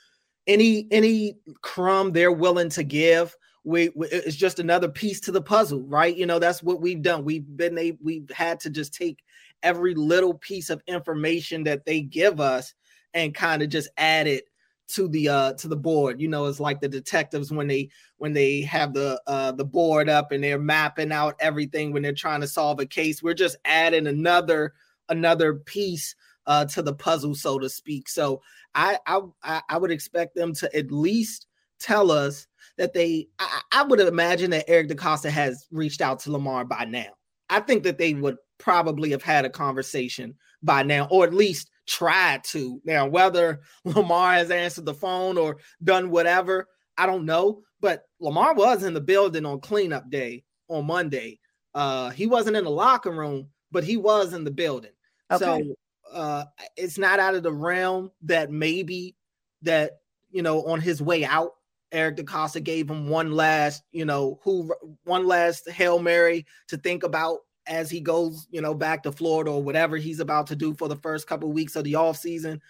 any 0.47 0.87
any 0.91 1.39
crumb 1.63 2.13
they're 2.13 2.33
willing 2.33 2.69
to 2.71 2.83
give, 2.83 3.35
we, 3.65 3.91
we, 3.95 4.09
it's 4.09 4.37
just 4.37 4.59
another 4.59 4.89
piece 4.89 5.21
to 5.21 5.33
the 5.33 5.43
puzzle, 5.43 5.83
right? 5.83 6.17
You 6.17 6.27
know, 6.27 6.39
that's 6.39 6.63
what 6.63 6.81
we've 6.81 7.03
done. 7.03 7.25
We've 7.25 7.47
been 7.57 7.79
a 7.79 7.97
we've 8.03 8.31
had 8.31 8.61
to 8.61 8.71
just 8.71 8.95
take 8.95 9.23
every 9.63 9.95
little 9.95 10.35
piece 10.35 10.71
of 10.71 10.83
information 10.87 11.65
that 11.65 11.85
they 11.85 12.01
give 12.01 12.41
us 12.41 12.75
and 13.15 13.35
kind 13.35 13.63
of 13.63 13.69
just 13.69 13.89
add 13.97 14.27
it 14.27 14.45
to 14.89 15.09
the 15.09 15.29
uh 15.29 15.53
to 15.55 15.69
the 15.69 15.77
board 15.77 16.21
you 16.21 16.29
know 16.29 16.45
it's 16.47 16.61
like 16.61 16.81
the 16.81 16.89
detectives 16.89 17.53
when 17.53 17.67
they 17.67 17.89
when 18.19 18.33
they 18.33 18.61
have 18.61 18.93
the 18.93 19.21
uh 19.27 19.53
the 19.53 19.65
board 19.65 20.09
up 20.09 20.33
and 20.33 20.43
they're 20.43 20.59
mapping 20.59 21.13
out 21.13 21.37
everything 21.39 21.93
when 21.93 22.03
they're 22.03 22.13
trying 22.13 22.41
to 22.41 22.49
solve 22.49 22.81
a 22.81 22.85
case 22.85 23.23
we're 23.23 23.33
just 23.33 23.57
adding 23.65 24.07
another 24.07 24.75
another 25.09 25.55
piece 25.55 26.15
uh 26.47 26.65
to 26.65 26.83
the 26.83 26.93
puzzle 26.93 27.35
so 27.35 27.59
to 27.59 27.71
speak 27.71 28.09
so 28.09 28.43
i 28.75 28.99
i 29.07 29.63
i 29.69 29.79
would 29.79 29.93
expect 29.93 30.35
them 30.35 30.53
to 30.53 30.75
at 30.77 30.91
least 30.91 31.47
tell 31.79 32.11
us 32.11 32.47
that 32.83 32.93
they 32.93 33.29
I, 33.39 33.61
I 33.71 33.83
would 33.85 34.01
imagine 34.01 34.51
that 34.51 34.69
Eric 34.69 34.89
DeCosta 34.89 35.31
has 35.31 35.69
reached 35.71 36.01
out 36.01 36.19
to 36.21 36.33
Lamar 36.33 36.65
by 36.65 36.85
now. 36.85 37.11
I 37.49 37.61
think 37.61 37.85
that 37.85 37.97
they 37.97 38.13
would 38.13 38.39
probably 38.59 39.13
have 39.13 39.23
had 39.23 39.45
a 39.45 39.51
conversation 39.51 40.35
by 40.65 40.83
now, 40.83 41.07
or 41.09 41.23
at 41.23 41.33
least 41.33 41.71
tried 41.87 42.43
to. 42.45 42.81
Now, 42.85 43.07
whether 43.07 43.61
Lamar 43.85 44.33
has 44.33 44.51
answered 44.51 44.85
the 44.85 44.95
phone 44.95 45.39
or 45.39 45.59
done 45.85 46.11
whatever, 46.11 46.67
I 46.99 47.07
don't 47.07 47.25
know. 47.25 47.63
But 47.81 48.03
Lamar 48.19 48.53
was 48.53 48.83
in 48.83 48.95
the 48.95 49.01
building 49.01 49.47
on 49.47 49.61
cleanup 49.61 50.11
day 50.11 50.43
on 50.67 50.85
Monday. 50.85 51.39
Uh, 51.77 52.11
he 52.11 52.27
wasn't 52.27 52.57
in 52.57 52.65
the 52.65 52.71
locker 52.71 53.13
room, 53.13 53.47
but 53.71 53.85
he 53.85 53.97
was 53.97 54.33
in 54.33 54.43
the 54.43 54.51
building. 54.51 54.91
Okay. 55.31 55.45
So 55.45 55.77
uh, 56.13 56.45
it's 56.77 56.99
not 56.99 57.21
out 57.21 57.37
of 57.37 57.45
the 57.45 57.53
realm 57.53 58.11
that 58.23 58.51
maybe 58.51 59.15
that 59.63 59.99
you 60.33 60.43
know 60.43 60.65
on 60.65 60.81
his 60.81 61.01
way 61.01 61.25
out 61.25 61.53
Eric 61.93 62.17
DeCosta 62.17 62.63
gave 62.63 62.91
him 62.91 63.09
one 63.09 63.33
last, 63.33 63.83
you 63.93 64.05
know, 64.05 64.39
who 64.43 64.73
one 65.05 65.27
last 65.27 65.69
Hail 65.69 65.99
Mary 65.99 66.47
to 66.69 66.77
think 66.77 67.03
about 67.03 67.41
as 67.67 67.91
he 67.91 68.01
goes, 68.01 68.49
you 68.51 68.61
know, 68.61 68.75
back 68.75 69.03
to 69.03 69.13
Florida 69.13 69.51
or 69.51 69.63
whatever 69.63 69.97
he's 69.97 70.21
about 70.21 70.47
to 70.49 70.57
do 70.57 70.75
for 70.75 70.89
the 70.89 70.97
first 70.97 71.27
couple 71.27 71.49
of 71.49 71.55
weeks 71.55 71.77
of 71.77 71.85
the 71.85 71.93
offseason. 71.93 72.61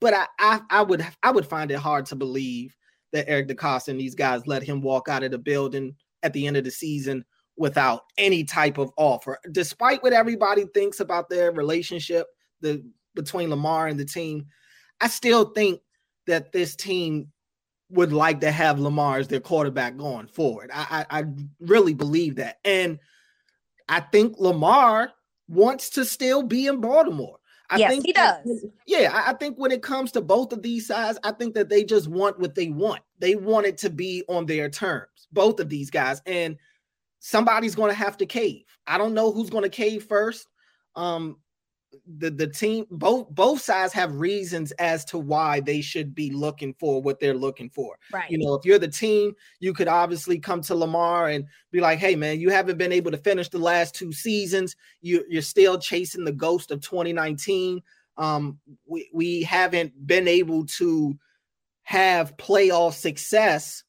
But 0.00 0.14
I, 0.14 0.26
I 0.38 0.60
I 0.70 0.82
would 0.82 1.06
I 1.22 1.30
would 1.30 1.46
find 1.46 1.70
it 1.70 1.78
hard 1.78 2.06
to 2.06 2.16
believe 2.16 2.76
that 3.12 3.28
Eric 3.28 3.48
DeCosta 3.48 3.88
and 3.88 4.00
these 4.00 4.14
guys 4.14 4.46
let 4.46 4.62
him 4.62 4.82
walk 4.82 5.08
out 5.08 5.22
of 5.22 5.30
the 5.30 5.38
building 5.38 5.94
at 6.22 6.32
the 6.32 6.46
end 6.46 6.56
of 6.56 6.64
the 6.64 6.70
season 6.70 7.24
without 7.56 8.02
any 8.18 8.42
type 8.44 8.78
of 8.78 8.90
offer, 8.96 9.38
despite 9.52 10.02
what 10.02 10.12
everybody 10.12 10.64
thinks 10.74 11.00
about 11.00 11.28
their 11.28 11.52
relationship 11.52 12.26
the 12.60 12.82
between 13.14 13.50
Lamar 13.50 13.88
and 13.88 14.00
the 14.00 14.04
team. 14.04 14.46
I 15.00 15.08
still 15.08 15.46
think 15.46 15.80
that 16.26 16.52
this 16.52 16.76
team 16.76 17.31
would 17.92 18.12
like 18.12 18.40
to 18.40 18.50
have 18.50 18.80
Lamar 18.80 19.18
as 19.18 19.28
their 19.28 19.40
quarterback 19.40 19.96
going 19.96 20.26
forward. 20.26 20.70
I, 20.72 21.06
I, 21.10 21.20
I 21.20 21.24
really 21.60 21.94
believe 21.94 22.36
that, 22.36 22.58
and 22.64 22.98
I 23.88 24.00
think 24.00 24.38
Lamar 24.38 25.12
wants 25.48 25.90
to 25.90 26.04
still 26.04 26.42
be 26.42 26.66
in 26.66 26.80
Baltimore. 26.80 27.38
I 27.70 27.76
yes, 27.78 27.90
think 27.90 28.06
he 28.06 28.12
that- 28.12 28.44
does. 28.44 28.66
yeah, 28.86 29.10
I 29.12 29.30
I 29.30 29.34
think 29.34 29.56
when 29.56 29.72
it 29.72 29.82
comes 29.82 30.12
to 30.12 30.20
both 30.20 30.52
of 30.52 30.62
these 30.62 30.86
sides, 30.86 31.18
I 31.24 31.32
think 31.32 31.54
that 31.54 31.68
they 31.68 31.84
just 31.84 32.08
want 32.08 32.38
what 32.38 32.54
they 32.54 32.68
want. 32.68 33.00
They 33.18 33.36
want 33.36 33.66
it 33.66 33.78
to 33.78 33.90
be 33.90 34.24
on 34.28 34.46
their 34.46 34.68
terms, 34.68 35.28
both 35.32 35.58
of 35.60 35.68
these 35.68 35.90
guys, 35.90 36.20
and 36.26 36.56
somebody's 37.20 37.74
going 37.74 37.90
to 37.90 37.96
have 37.96 38.16
to 38.18 38.26
cave. 38.26 38.64
I 38.86 38.98
don't 38.98 39.14
know 39.14 39.32
who's 39.32 39.50
going 39.50 39.62
to 39.62 39.70
cave 39.70 40.04
first. 40.04 40.46
Um, 40.96 41.36
the 42.18 42.30
the 42.30 42.46
team 42.46 42.86
both 42.90 43.28
both 43.30 43.60
sides 43.60 43.92
have 43.92 44.14
reasons 44.14 44.72
as 44.72 45.04
to 45.06 45.18
why 45.18 45.60
they 45.60 45.80
should 45.80 46.14
be 46.14 46.30
looking 46.30 46.74
for 46.74 47.00
what 47.00 47.20
they're 47.20 47.34
looking 47.34 47.70
for. 47.70 47.96
Right. 48.12 48.30
You 48.30 48.38
know, 48.38 48.54
if 48.54 48.64
you're 48.64 48.78
the 48.78 48.88
team, 48.88 49.34
you 49.60 49.72
could 49.72 49.88
obviously 49.88 50.38
come 50.38 50.60
to 50.62 50.74
Lamar 50.74 51.28
and 51.28 51.44
be 51.70 51.80
like, 51.80 51.98
"Hey, 51.98 52.16
man, 52.16 52.40
you 52.40 52.50
haven't 52.50 52.78
been 52.78 52.92
able 52.92 53.10
to 53.10 53.18
finish 53.18 53.48
the 53.48 53.58
last 53.58 53.94
two 53.94 54.12
seasons. 54.12 54.76
You 55.00 55.24
you're 55.28 55.42
still 55.42 55.78
chasing 55.78 56.24
the 56.24 56.32
ghost 56.32 56.70
of 56.70 56.80
2019. 56.80 57.82
Um, 58.16 58.58
we 58.86 59.10
we 59.12 59.42
haven't 59.42 60.06
been 60.06 60.28
able 60.28 60.66
to 60.78 61.18
have 61.84 62.36
playoff 62.36 62.94
success 62.94 63.84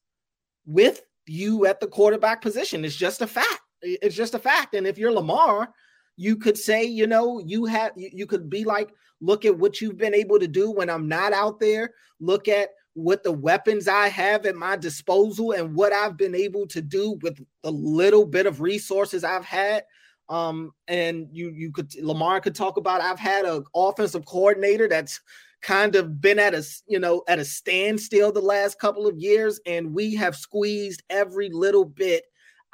with 0.66 1.02
you 1.26 1.66
at 1.66 1.80
the 1.80 1.86
quarterback 1.86 2.42
position. 2.42 2.84
It's 2.84 2.96
just 2.96 3.22
a 3.22 3.26
fact. 3.26 3.60
It's 3.82 4.16
just 4.16 4.34
a 4.34 4.38
fact. 4.38 4.74
And 4.74 4.86
if 4.86 4.98
you're 4.98 5.12
Lamar, 5.12 5.72
you 6.16 6.36
could 6.36 6.56
say, 6.56 6.84
you 6.84 7.06
know, 7.06 7.40
you 7.40 7.64
have 7.64 7.92
you, 7.96 8.10
you 8.12 8.26
could 8.26 8.48
be 8.48 8.64
like, 8.64 8.90
look 9.20 9.44
at 9.44 9.58
what 9.58 9.80
you've 9.80 9.98
been 9.98 10.14
able 10.14 10.38
to 10.38 10.48
do 10.48 10.70
when 10.70 10.90
I'm 10.90 11.08
not 11.08 11.32
out 11.32 11.60
there. 11.60 11.92
Look 12.20 12.48
at 12.48 12.70
what 12.94 13.24
the 13.24 13.32
weapons 13.32 13.88
I 13.88 14.08
have 14.08 14.46
at 14.46 14.54
my 14.54 14.76
disposal 14.76 15.52
and 15.52 15.74
what 15.74 15.92
I've 15.92 16.16
been 16.16 16.34
able 16.34 16.66
to 16.68 16.80
do 16.80 17.18
with 17.22 17.40
the 17.62 17.72
little 17.72 18.24
bit 18.24 18.46
of 18.46 18.60
resources 18.60 19.24
I've 19.24 19.44
had. 19.44 19.84
Um, 20.28 20.72
and 20.88 21.28
you 21.32 21.50
you 21.50 21.70
could 21.70 21.94
Lamar 22.00 22.40
could 22.40 22.54
talk 22.54 22.76
about 22.76 23.02
I've 23.02 23.18
had 23.18 23.44
an 23.44 23.64
offensive 23.74 24.24
coordinator 24.24 24.88
that's 24.88 25.20
kind 25.60 25.96
of 25.96 26.20
been 26.20 26.38
at 26.38 26.54
a 26.54 26.64
you 26.86 26.98
know 26.98 27.24
at 27.28 27.38
a 27.38 27.44
standstill 27.44 28.32
the 28.32 28.40
last 28.40 28.78
couple 28.78 29.06
of 29.06 29.18
years, 29.18 29.60
and 29.66 29.92
we 29.92 30.14
have 30.14 30.36
squeezed 30.36 31.02
every 31.10 31.50
little 31.50 31.84
bit 31.84 32.24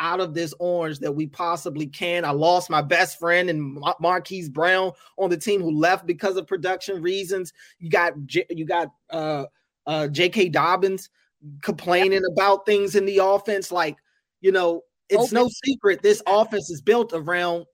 out 0.00 0.18
of 0.18 0.34
this 0.34 0.52
orange 0.58 0.98
that 0.98 1.12
we 1.12 1.26
possibly 1.26 1.86
can. 1.86 2.24
I 2.24 2.30
lost 2.30 2.70
my 2.70 2.82
best 2.82 3.18
friend 3.18 3.48
and 3.48 3.62
Mar- 3.62 3.96
Marquise 4.00 4.48
Brown 4.48 4.92
on 5.18 5.30
the 5.30 5.36
team 5.36 5.60
who 5.60 5.70
left 5.70 6.06
because 6.06 6.36
of 6.36 6.46
production 6.46 7.00
reasons. 7.00 7.52
You 7.78 7.90
got 7.90 8.14
J- 8.26 8.46
you 8.50 8.64
got 8.64 8.90
uh 9.10 9.44
uh 9.86 10.08
J.K. 10.08 10.48
Dobbins 10.48 11.10
complaining 11.62 12.22
about 12.32 12.66
things 12.66 12.96
in 12.96 13.04
the 13.04 13.18
offense. 13.18 13.70
Like 13.70 13.98
you 14.40 14.50
know, 14.50 14.82
it's 15.08 15.32
no 15.32 15.48
secret 15.64 16.02
this 16.02 16.22
offense 16.26 16.70
is 16.70 16.80
built 16.80 17.12
around 17.12 17.66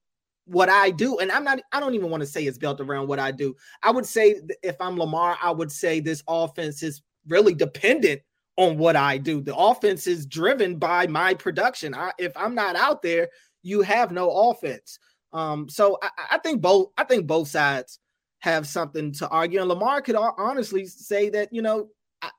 what 0.46 0.68
I 0.68 0.90
do. 0.90 1.18
And 1.18 1.30
I'm 1.30 1.44
not, 1.44 1.60
I 1.72 1.80
don't 1.80 1.94
even 1.94 2.10
want 2.10 2.20
to 2.22 2.26
say 2.26 2.44
it's 2.44 2.58
built 2.58 2.80
around 2.80 3.08
what 3.08 3.18
I 3.18 3.32
do. 3.32 3.54
I 3.82 3.90
would 3.90 4.06
say 4.06 4.40
if 4.62 4.76
I'm 4.80 4.96
Lamar, 4.96 5.36
I 5.42 5.50
would 5.50 5.72
say 5.72 6.00
this 6.00 6.22
offense 6.28 6.82
is 6.82 7.02
really 7.28 7.54
dependent 7.54 8.22
on 8.56 8.78
what 8.78 8.96
I 8.96 9.18
do. 9.18 9.40
The 9.40 9.54
offense 9.54 10.06
is 10.06 10.26
driven 10.26 10.76
by 10.76 11.06
my 11.06 11.34
production. 11.34 11.94
I, 11.94 12.12
if 12.18 12.36
I'm 12.36 12.54
not 12.54 12.76
out 12.76 13.02
there, 13.02 13.28
you 13.62 13.82
have 13.82 14.10
no 14.10 14.30
offense. 14.30 14.98
Um, 15.32 15.68
so 15.68 15.98
I, 16.02 16.08
I 16.32 16.38
think 16.38 16.62
both, 16.62 16.88
I 16.96 17.04
think 17.04 17.26
both 17.26 17.48
sides 17.48 17.98
have 18.40 18.66
something 18.66 19.12
to 19.12 19.28
argue. 19.28 19.60
And 19.60 19.68
Lamar 19.68 20.00
could 20.00 20.16
honestly 20.16 20.86
say 20.86 21.28
that, 21.30 21.52
you 21.52 21.62
know, 21.62 21.88
I, 22.22 22.30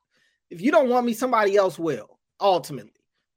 if 0.50 0.62
you 0.62 0.72
don't 0.72 0.90
want 0.90 1.06
me, 1.06 1.14
somebody 1.14 1.56
else 1.56 1.78
will 1.78 2.20
ultimately. 2.40 2.92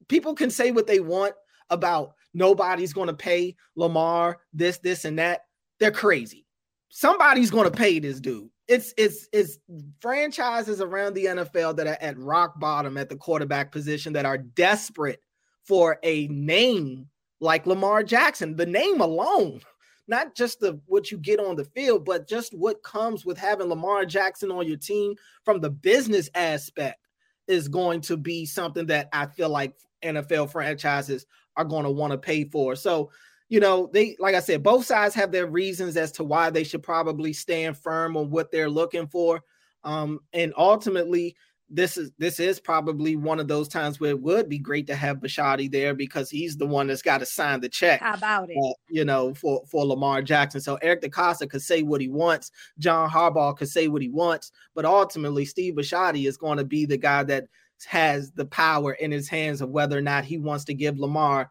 People 0.09 0.35
can 0.35 0.51
say 0.51 0.71
what 0.71 0.87
they 0.87 1.01
want 1.01 1.35
about 1.69 2.15
nobody's 2.33 2.93
going 2.93 3.09
to 3.09 3.15
pay 3.15 3.57
Lamar 3.77 4.39
this, 4.53 4.79
this, 4.79 5.05
and 5.05 5.19
that. 5.19 5.43
They're 5.79 5.91
crazy. 5.91 6.47
Somebody's 6.89 7.51
going 7.51 7.71
to 7.71 7.77
pay 7.77 7.99
this 7.99 8.21
dude. 8.21 8.51
It's 8.71 8.95
it's 8.97 9.29
it's 9.33 9.59
franchises 10.01 10.81
around 10.81 11.15
the 11.15 11.25
NFL 11.25 11.77
that 11.77 11.89
are 11.89 11.99
at 12.01 12.17
rock 12.17 12.61
bottom 12.61 12.97
at 12.97 13.09
the 13.09 13.17
quarterback 13.17 13.73
position 13.73 14.13
that 14.13 14.25
are 14.25 14.39
desperate 14.39 15.21
for 15.65 15.99
a 16.05 16.29
name 16.29 17.09
like 17.41 17.67
Lamar 17.67 18.05
Jackson. 18.05 18.55
The 18.55 18.67
name 18.67 19.01
alone, 19.01 19.61
not 20.07 20.37
just 20.37 20.61
the 20.61 20.81
what 20.87 21.11
you 21.11 21.19
get 21.19 21.41
on 21.41 21.57
the 21.57 21.65
field, 21.65 22.05
but 22.05 22.29
just 22.29 22.57
what 22.57 22.85
comes 22.85 23.27
with 23.27 23.37
having 23.37 23.67
Lamar 23.67 24.05
Jackson 24.05 24.53
on 24.53 24.69
your 24.69 24.77
team 24.77 25.17
from 25.45 25.61
the 25.61 25.71
business 25.71 26.31
aspect 26.37 27.09
is 27.49 27.67
going 27.67 28.01
to 28.03 28.17
be 28.17 28.47
something 28.47 28.87
that 28.87 29.09
I 29.13 29.27
feel 29.27 29.49
like 29.49 29.75
NFL 30.05 30.53
franchises 30.53 31.27
are 31.57 31.65
going 31.65 31.83
to 31.83 31.91
want 31.91 32.13
to 32.13 32.19
pay 32.19 32.45
for. 32.45 32.77
So, 32.77 33.11
you 33.51 33.59
know, 33.59 33.91
they 33.93 34.17
like 34.19 34.37
I 34.37 34.41
said, 34.41 34.63
both 34.63 34.87
sides 34.87 35.15
have 35.17 35.33
their 35.33 35.47
reasons 35.47 35.97
as 35.97 36.13
to 36.13 36.25
why 36.25 36.49
they 36.49 36.65
should 36.65 36.85
probably 36.85 37.33
stand 37.33 37.77
firm 37.77 38.17
on 38.17 38.31
what 38.31 38.51
they're 38.51 38.71
looking 38.71 39.09
for. 39.09 39.43
Um, 39.83 40.21
and 40.33 40.55
ultimately, 40.57 41.35
this 41.69 41.97
is 41.97 42.13
this 42.17 42.39
is 42.39 42.61
probably 42.61 43.17
one 43.17 43.41
of 43.41 43.49
those 43.49 43.67
times 43.67 43.99
where 43.99 44.13
it 44.13 44.23
would 44.23 44.49
be 44.49 44.59
great 44.59 44.87
to 44.87 44.95
have 44.95 45.19
Bisciotti 45.19 45.71
there 45.71 45.95
because 45.95 46.31
he's 46.31 46.57
the 46.57 46.67
one 46.67 46.87
that's 46.87 47.03
got 47.03 47.19
to 47.19 47.27
sign 47.27 47.61
the 47.61 47.69
check. 47.69 48.01
How 48.01 48.15
about 48.15 48.51
it? 48.51 48.57
uh, 48.57 48.73
you 48.89 49.05
know, 49.05 49.35
for 49.35 49.63
for 49.67 49.85
Lamar 49.85 50.23
Jackson. 50.23 50.61
So 50.61 50.77
Eric 50.77 51.03
DeCosta 51.03 51.51
could 51.51 51.63
say 51.63 51.83
what 51.83 52.01
he 52.01 52.09
wants. 52.09 52.53
John 52.79 53.11
Harbaugh 53.11 53.57
could 53.57 53.69
say 53.69 53.89
what 53.89 54.03
he 54.03 54.09
wants, 54.11 54.53
but 54.77 54.85
ultimately, 54.85 55.45
Steve 55.45 55.75
Bisciotti 55.75 56.29
is 56.29 56.37
going 56.37 56.59
to 56.59 56.65
be 56.65 56.87
the 56.87 56.99
guy 56.99 57.25
that 57.25 57.47
has 57.87 58.31
the 58.33 58.47
power 58.47 58.93
in 58.93 59.11
his 59.11 59.29
hands 59.29 59.61
of 59.61 59.71
whether 59.71 59.99
or 59.99 60.03
not 60.03 60.25
he 60.25 60.39
wants 60.39 60.65
to 60.67 60.75
give 60.75 60.99
Lamar 60.99 61.51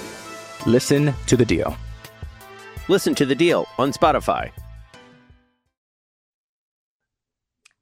Listen 0.65 1.13
to 1.27 1.35
The 1.35 1.45
Deal. 1.45 1.75
Listen 2.87 3.15
to 3.15 3.25
the 3.25 3.35
deal 3.35 3.67
on 3.77 3.91
Spotify. 3.93 4.51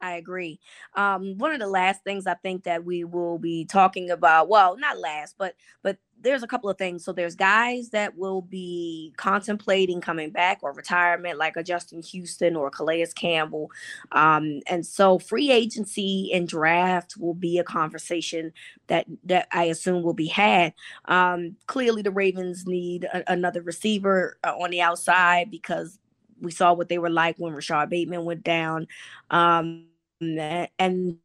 I 0.02 0.14
agree. 0.14 0.60
Um, 0.94 1.38
one 1.38 1.52
of 1.52 1.60
the 1.60 1.68
last 1.68 2.04
things 2.04 2.26
I 2.28 2.36
think 2.36 2.64
that 2.64 2.86
we 2.86 3.04
will 3.04 3.38
be 3.38 3.66
talking 3.66 4.12
about, 4.12 4.48
well, 4.48 4.78
not 4.78 5.00
last, 5.00 5.36
but 5.38 5.56
but 5.82 5.98
there's 6.22 6.44
a 6.44 6.48
couple 6.48 6.70
of 6.70 6.78
things. 6.78 7.04
So 7.04 7.14
there's 7.14 7.36
guys 7.36 7.90
that 7.90 8.18
will 8.18 8.42
be 8.42 9.14
contemplating 9.18 10.02
coming 10.02 10.30
back 10.30 10.60
or 10.62 10.74
retirement, 10.74 11.38
like 11.38 11.56
a 11.56 11.64
Justin 11.64 12.02
Houston 12.02 12.56
or 12.56 12.70
Calais 12.70 13.08
Campbell. 13.16 13.72
Um, 14.12 14.62
and 14.68 14.86
so 14.86 15.20
free 15.20 15.52
agency 15.52 16.32
and 16.34 16.48
draft 16.48 17.16
will 17.18 17.34
be 17.34 17.58
a 17.58 17.64
conversation 17.64 18.52
that 18.88 19.06
that 19.24 19.48
I 19.52 19.66
assume 19.66 20.04
will 20.04 20.14
be 20.14 20.28
had. 20.28 20.74
Um, 21.06 21.56
clearly, 21.68 22.02
the 22.02 22.12
Ravens 22.12 22.66
need 22.68 23.06
a- 23.06 23.32
another 23.32 23.62
receiver 23.62 24.38
uh, 24.44 24.56
on 24.58 24.72
the 24.72 24.82
outside 24.82 25.52
because 25.52 26.00
we 26.42 26.52
saw 26.52 26.74
what 26.74 26.90
they 26.90 26.98
were 26.98 27.10
like 27.10 27.36
when 27.38 27.54
Rashad 27.54 27.90
Bateman 27.90 28.26
went 28.26 28.44
down. 28.44 28.88
Um, 29.30 29.86
and 30.22 31.18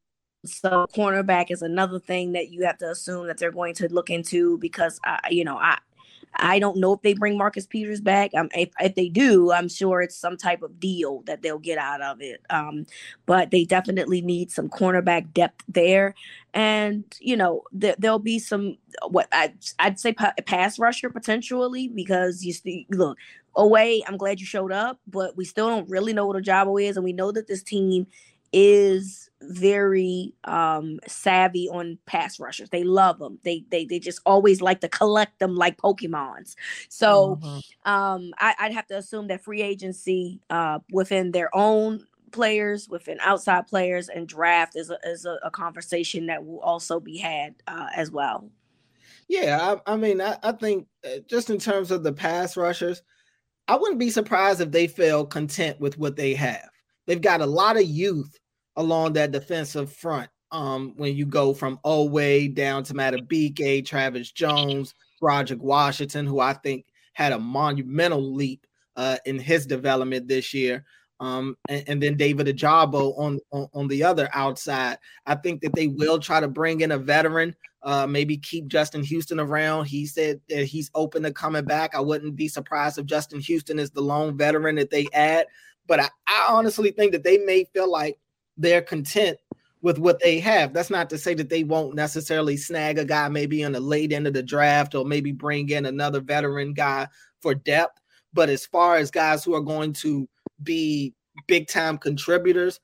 so 0.44 0.86
cornerback 0.94 1.50
is 1.50 1.62
another 1.62 1.98
thing 1.98 2.32
that 2.32 2.50
you 2.50 2.64
have 2.64 2.78
to 2.78 2.90
assume 2.90 3.26
that 3.26 3.38
they're 3.38 3.52
going 3.52 3.74
to 3.74 3.88
look 3.88 4.10
into 4.10 4.58
because 4.58 5.00
I, 5.04 5.28
you 5.30 5.44
know, 5.44 5.56
I 5.56 5.78
I 6.36 6.58
don't 6.58 6.78
know 6.78 6.92
if 6.92 7.02
they 7.02 7.14
bring 7.14 7.38
Marcus 7.38 7.66
Peters 7.66 8.00
back. 8.00 8.34
Um, 8.34 8.48
if, 8.54 8.70
if 8.80 8.94
they 8.94 9.08
do, 9.08 9.52
I'm 9.52 9.68
sure 9.68 10.00
it's 10.00 10.16
some 10.16 10.36
type 10.36 10.62
of 10.62 10.80
deal 10.80 11.22
that 11.26 11.42
they'll 11.42 11.58
get 11.58 11.78
out 11.78 12.02
of 12.02 12.20
it. 12.20 12.40
Um, 12.50 12.86
but 13.26 13.50
they 13.50 13.64
definitely 13.64 14.20
need 14.20 14.50
some 14.50 14.68
cornerback 14.68 15.32
depth 15.32 15.62
there, 15.68 16.14
and 16.52 17.04
you 17.20 17.36
know 17.36 17.62
th- 17.78 17.96
there'll 17.98 18.18
be 18.18 18.38
some 18.38 18.76
what 19.08 19.28
I, 19.32 19.54
I'd 19.78 20.00
say 20.00 20.12
pa- 20.12 20.34
pass 20.46 20.78
rusher 20.78 21.10
potentially 21.10 21.88
because 21.88 22.44
you 22.44 22.52
see, 22.52 22.86
look 22.90 23.18
away. 23.56 24.02
I'm 24.06 24.16
glad 24.16 24.40
you 24.40 24.46
showed 24.46 24.72
up, 24.72 24.98
but 25.06 25.36
we 25.36 25.44
still 25.44 25.68
don't 25.68 25.88
really 25.88 26.12
know 26.12 26.26
what 26.26 26.42
Ojabo 26.42 26.82
is, 26.82 26.96
and 26.96 27.04
we 27.04 27.12
know 27.12 27.30
that 27.32 27.46
this 27.46 27.62
team 27.62 28.06
is 28.56 29.28
very 29.42 30.32
um 30.44 31.00
savvy 31.06 31.68
on 31.68 31.98
pass 32.06 32.38
rushers. 32.38 32.70
They 32.70 32.84
love 32.84 33.18
them. 33.18 33.38
They 33.42 33.64
they 33.70 33.84
they 33.84 33.98
just 33.98 34.20
always 34.24 34.62
like 34.62 34.80
to 34.80 34.88
collect 34.88 35.38
them 35.40 35.56
like 35.56 35.76
Pokemons. 35.76 36.54
So 36.88 37.40
mm-hmm. 37.42 37.90
um 37.90 38.32
I, 38.38 38.54
I'd 38.58 38.72
have 38.72 38.86
to 38.86 38.96
assume 38.96 39.26
that 39.26 39.44
free 39.44 39.60
agency 39.60 40.40
uh 40.48 40.78
within 40.90 41.32
their 41.32 41.54
own 41.54 42.06
players, 42.30 42.88
within 42.88 43.18
outside 43.20 43.66
players, 43.66 44.08
and 44.08 44.26
draft 44.28 44.76
is 44.76 44.90
a, 44.90 44.98
is 45.04 45.24
a, 45.24 45.38
a 45.42 45.50
conversation 45.50 46.26
that 46.26 46.44
will 46.44 46.60
also 46.60 47.00
be 47.00 47.18
had 47.18 47.54
uh, 47.68 47.88
as 47.94 48.10
well. 48.10 48.50
Yeah, 49.28 49.76
I, 49.86 49.92
I 49.92 49.96
mean, 49.96 50.20
I, 50.20 50.36
I 50.42 50.52
think 50.52 50.86
uh, 51.04 51.20
just 51.28 51.48
in 51.48 51.58
terms 51.58 51.90
of 51.90 52.02
the 52.02 52.12
pass 52.12 52.56
rushers, 52.56 53.02
I 53.68 53.76
wouldn't 53.76 54.00
be 54.00 54.10
surprised 54.10 54.60
if 54.60 54.70
they 54.70 54.86
feel 54.86 55.24
content 55.24 55.80
with 55.80 55.96
what 55.96 56.16
they 56.16 56.34
have. 56.34 56.68
They've 57.06 57.20
got 57.20 57.40
a 57.40 57.46
lot 57.46 57.76
of 57.76 57.84
youth 57.84 58.36
along 58.76 59.14
that 59.14 59.32
defensive 59.32 59.92
front. 59.92 60.30
Um, 60.50 60.92
when 60.96 61.16
you 61.16 61.26
go 61.26 61.52
from 61.52 61.78
Oweh 61.84 62.54
down 62.54 62.84
to 62.84 62.94
Madubuike, 62.94 63.84
Travis 63.84 64.30
Jones, 64.30 64.94
Broderick 65.20 65.62
Washington, 65.62 66.26
who 66.26 66.38
I 66.38 66.52
think 66.52 66.86
had 67.14 67.32
a 67.32 67.38
monumental 67.38 68.34
leap 68.34 68.66
uh, 68.96 69.16
in 69.24 69.38
his 69.38 69.66
development 69.66 70.28
this 70.28 70.54
year. 70.54 70.84
Um, 71.20 71.56
and, 71.68 71.84
and, 71.86 72.02
then 72.02 72.16
David 72.16 72.48
Ojabo 72.48 73.16
on, 73.18 73.38
on, 73.52 73.68
on 73.72 73.88
the 73.88 74.02
other 74.02 74.28
outside. 74.34 74.98
I 75.26 75.36
think 75.36 75.62
that 75.62 75.74
they 75.74 75.86
will 75.86 76.18
try 76.18 76.40
to 76.40 76.48
bring 76.48 76.80
in 76.80 76.90
a 76.90 76.98
veteran, 76.98 77.54
uh, 77.84 78.06
maybe 78.06 78.36
keep 78.36 78.66
Justin 78.66 79.02
Houston 79.04 79.38
around. 79.38 79.86
He 79.86 80.06
said 80.06 80.40
that 80.48 80.64
he's 80.64 80.90
open 80.94 81.22
to 81.22 81.32
coming 81.32 81.64
back. 81.64 81.94
I 81.94 82.00
wouldn't 82.00 82.34
be 82.34 82.48
surprised 82.48 82.98
if 82.98 83.06
Justin 83.06 83.40
Houston 83.40 83.78
is 83.78 83.90
the 83.90 84.02
lone 84.02 84.36
veteran 84.36 84.74
that 84.74 84.90
they 84.90 85.06
add. 85.12 85.46
But 85.86 86.00
I, 86.00 86.08
I 86.26 86.46
honestly 86.50 86.90
think 86.90 87.12
that 87.12 87.22
they 87.22 87.38
may 87.38 87.64
feel 87.72 87.90
like 87.90 88.18
they're 88.56 88.82
content 88.82 89.38
with 89.82 89.98
what 89.98 90.18
they 90.20 90.40
have. 90.40 90.72
That's 90.72 90.90
not 90.90 91.10
to 91.10 91.18
say 91.18 91.34
that 91.34 91.50
they 91.50 91.62
won't 91.62 91.94
necessarily 91.94 92.56
snag 92.56 92.98
a 92.98 93.04
guy 93.04 93.28
maybe 93.28 93.62
in 93.62 93.72
the 93.72 93.80
late 93.80 94.12
end 94.12 94.26
of 94.26 94.32
the 94.32 94.42
draft 94.42 94.94
or 94.94 95.04
maybe 95.04 95.30
bring 95.30 95.68
in 95.68 95.86
another 95.86 96.20
veteran 96.20 96.72
guy 96.72 97.06
for 97.40 97.54
depth. 97.54 98.00
But 98.32 98.48
as 98.48 98.64
far 98.64 98.96
as 98.96 99.10
guys 99.10 99.44
who 99.44 99.54
are 99.54 99.60
going 99.60 99.92
to 99.94 100.26
be 100.62 101.14
big 101.46 101.68
time 101.68 101.98
contributors, 101.98 102.80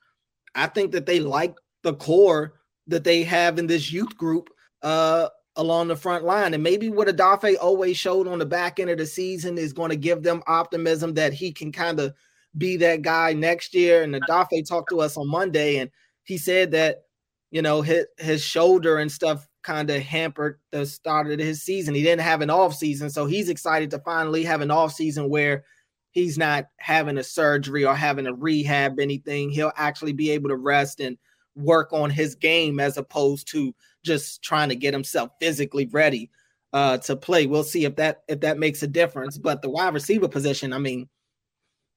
I 0.54 0.66
think 0.66 0.92
that 0.92 1.06
they 1.06 1.20
like 1.20 1.54
the 1.82 1.94
core 1.94 2.54
that 2.86 3.04
they 3.04 3.22
have 3.22 3.58
in 3.58 3.66
this 3.66 3.90
youth 3.90 4.16
group 4.16 4.50
uh, 4.82 5.28
along 5.56 5.88
the 5.88 5.96
front 5.96 6.24
line. 6.24 6.52
And 6.52 6.62
maybe 6.62 6.90
what 6.90 7.08
Odafe 7.08 7.56
Oweh 7.56 7.96
showed 7.96 8.28
on 8.28 8.38
the 8.38 8.46
back 8.46 8.78
end 8.78 8.90
of 8.90 8.98
the 8.98 9.06
season 9.06 9.56
is 9.56 9.72
going 9.72 9.90
to 9.90 9.96
give 9.96 10.22
them 10.22 10.42
optimism 10.46 11.14
that 11.14 11.32
he 11.32 11.52
can 11.52 11.72
kind 11.72 11.98
of– 12.00 12.12
be 12.56 12.76
that 12.78 13.02
guy 13.02 13.32
next 13.32 13.74
year. 13.74 14.02
And 14.02 14.14
Odafe 14.14 14.68
talked 14.68 14.90
to 14.90 15.00
us 15.00 15.16
on 15.16 15.28
Monday, 15.28 15.78
and 15.78 15.90
he 16.24 16.38
said 16.38 16.70
that 16.72 17.02
you 17.50 17.62
know 17.62 17.82
his 17.82 18.06
his 18.18 18.42
shoulder 18.42 18.98
and 18.98 19.10
stuff 19.10 19.46
kind 19.62 19.90
of 19.90 20.00
hampered 20.02 20.58
the 20.72 20.86
start 20.86 21.30
of 21.30 21.38
his 21.38 21.62
season. 21.62 21.94
He 21.94 22.02
didn't 22.02 22.22
have 22.22 22.40
an 22.40 22.50
off 22.50 22.74
season, 22.74 23.10
so 23.10 23.26
he's 23.26 23.48
excited 23.48 23.90
to 23.90 23.98
finally 24.00 24.44
have 24.44 24.60
an 24.60 24.70
off 24.70 24.92
season 24.92 25.28
where 25.28 25.64
he's 26.12 26.38
not 26.38 26.66
having 26.78 27.18
a 27.18 27.24
surgery 27.24 27.84
or 27.84 27.94
having 27.94 28.26
a 28.26 28.34
rehab 28.34 28.98
anything. 28.98 29.50
He'll 29.50 29.72
actually 29.76 30.12
be 30.12 30.30
able 30.30 30.48
to 30.48 30.56
rest 30.56 31.00
and 31.00 31.16
work 31.56 31.92
on 31.92 32.10
his 32.10 32.34
game 32.34 32.80
as 32.80 32.96
opposed 32.96 33.48
to 33.48 33.74
just 34.04 34.42
trying 34.42 34.68
to 34.70 34.76
get 34.76 34.94
himself 34.94 35.30
physically 35.40 35.86
ready 35.86 36.30
uh, 36.72 36.98
to 36.98 37.16
play. 37.16 37.46
We'll 37.46 37.64
see 37.64 37.84
if 37.84 37.96
that 37.96 38.22
if 38.28 38.40
that 38.40 38.58
makes 38.58 38.82
a 38.82 38.86
difference. 38.86 39.38
But 39.38 39.62
the 39.62 39.70
wide 39.70 39.94
receiver 39.94 40.28
position, 40.28 40.72
I 40.72 40.78
mean, 40.78 41.08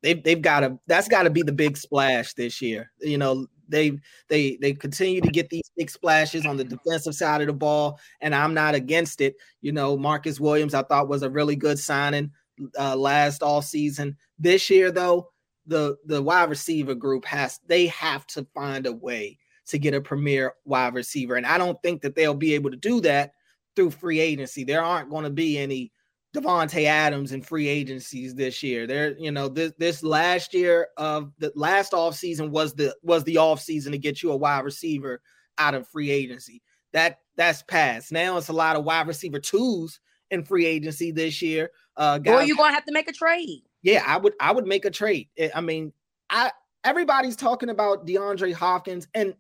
they've 0.03 0.22
they've 0.22 0.41
got 0.41 0.60
to 0.60 0.77
that's 0.86 1.08
got 1.08 1.23
to 1.23 1.32
be 1.32 1.41
the 1.41 1.51
big 1.51 1.77
splash 1.77 2.34
this 2.34 2.62
year. 2.62 2.91
You 2.99 3.17
know, 3.17 3.47
they 3.67 3.97
they 4.30 4.58
they 4.62 4.73
continue 4.73 5.21
to 5.21 5.32
get 5.32 5.49
these 5.49 5.71
big 5.75 5.89
splashes 5.89 6.45
on 6.45 6.58
the 6.58 6.63
defensive 6.63 7.15
side 7.15 7.41
of 7.41 7.47
the 7.47 7.54
ball, 7.54 7.99
and 8.21 8.36
I'm 8.36 8.54
not 8.54 8.75
against 8.75 9.21
it. 9.21 9.36
You 9.62 9.71
know, 9.71 9.97
Marcus 9.97 10.39
Williams 10.39 10.75
I 10.75 10.84
thought 10.84 11.10
was 11.10 11.23
a 11.23 11.30
really 11.30 11.56
good 11.56 11.80
signing 11.80 12.32
uh, 12.77 12.95
last 12.95 13.41
all 13.41 13.63
season. 13.63 14.17
This 14.38 14.69
year 14.69 14.91
though, 14.91 15.32
the 15.65 15.97
the 16.06 16.21
wide 16.21 16.49
receiver 16.49 16.93
group 16.93 17.25
has 17.25 17.60
they 17.65 17.88
have 17.88 18.27
to 18.27 18.45
find 18.54 18.86
a 18.86 18.93
way 18.93 19.39
to 19.65 19.80
get 19.80 19.93
a 19.93 20.01
premier 20.01 20.54
wide 20.65 20.93
receiver, 20.93 21.36
and 21.36 21.45
I 21.45 21.58
don't 21.58 21.82
think 21.82 22.01
that 22.01 22.15
they'll 22.15 22.36
be 22.36 22.54
able 22.54 22.69
to 22.69 22.77
do 22.77 23.01
that 23.01 23.32
through 23.75 23.91
free 23.91 24.19
agency. 24.19 24.63
There 24.63 24.84
aren't 24.84 25.10
going 25.10 25.23
to 25.23 25.30
be 25.32 25.58
any 25.58 25.91
Davante 26.34 26.86
Adams 26.86 27.32
in 27.32 27.41
free 27.41 27.67
agencies 27.67 28.34
this 28.34 28.63
year. 28.63 28.88
There, 28.88 29.15
you 29.19 29.32
know, 29.32 29.48
this 29.48 29.72
this 29.78 30.04
last 30.04 30.54
year 30.54 30.88
of 30.98 31.32
the 31.38 31.52
last 31.56 31.93
off 31.93 32.15
season 32.15 32.52
was 32.52 32.74
the 32.74 32.96
was 33.04 33.24
the 33.24 33.38
off 33.38 33.62
season 33.62 33.91
to 33.91 33.98
get 34.00 34.24
you 34.24 34.32
a 34.32 34.38
wide 34.38 34.63
receiver 34.65 35.22
out 35.60 35.76
of 35.76 35.88
free 35.88 36.10
agency. 36.10 36.62
That 36.91 37.19
that's 37.36 37.62
past. 37.63 38.12
Now 38.12 38.38
it's 38.38 38.50
a 38.50 38.54
lot 38.54 38.76
of 38.76 38.84
wide 38.84 39.08
receiver 39.08 39.39
twos 39.39 40.00
in 40.32 40.43
free 40.43 40.65
agency 40.65 41.12
this 41.12 41.41
year. 41.41 41.69
Uh, 41.96 42.17
guys, 42.17 42.34
or 42.34 42.43
you're 42.43 42.58
gonna 42.58 42.74
have 42.74 42.86
to 42.86 42.93
make 42.93 43.08
a 43.08 43.13
trade. 43.13 43.62
Yeah, 43.84 44.04
I 44.06 44.17
would 44.17 44.34
I 44.39 44.52
would 44.52 44.65
make 44.65 44.86
a 44.86 44.91
trade. 44.91 45.30
I 45.54 45.62
mean, 45.62 45.93
I 46.32 46.52
everybody's 46.84 47.36
talking 47.36 47.69
about 47.69 48.08
DeAndre 48.08 48.54
Hopkins, 48.54 49.08
and 49.13 49.36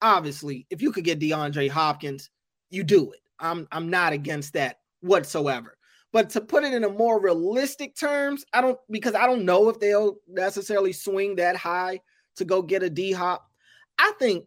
obviously, 0.00 0.66
if 0.70 0.80
you 0.80 0.92
could 0.92 1.04
get 1.04 1.18
DeAndre 1.18 1.68
Hopkins, 1.68 2.30
you 2.70 2.84
do 2.84 3.10
it. 3.10 3.20
I'm 3.40 3.66
I'm 3.72 3.90
not 3.90 4.12
against 4.12 4.52
that 4.52 4.78
whatsoever. 5.00 5.76
But 6.12 6.28
to 6.30 6.40
put 6.40 6.64
it 6.64 6.74
in 6.74 6.84
a 6.84 6.88
more 6.88 7.20
realistic 7.20 7.96
terms, 7.96 8.44
I 8.52 8.60
don't 8.60 8.78
because 8.90 9.14
I 9.14 9.26
don't 9.26 9.44
know 9.44 9.68
if 9.68 9.80
they'll 9.80 10.16
necessarily 10.28 10.92
swing 10.92 11.36
that 11.36 11.56
high 11.56 12.00
to 12.36 12.44
go 12.44 12.62
get 12.62 12.82
a 12.82 12.90
D 12.90 13.12
hop. 13.12 13.48
I 13.98 14.12
think, 14.18 14.44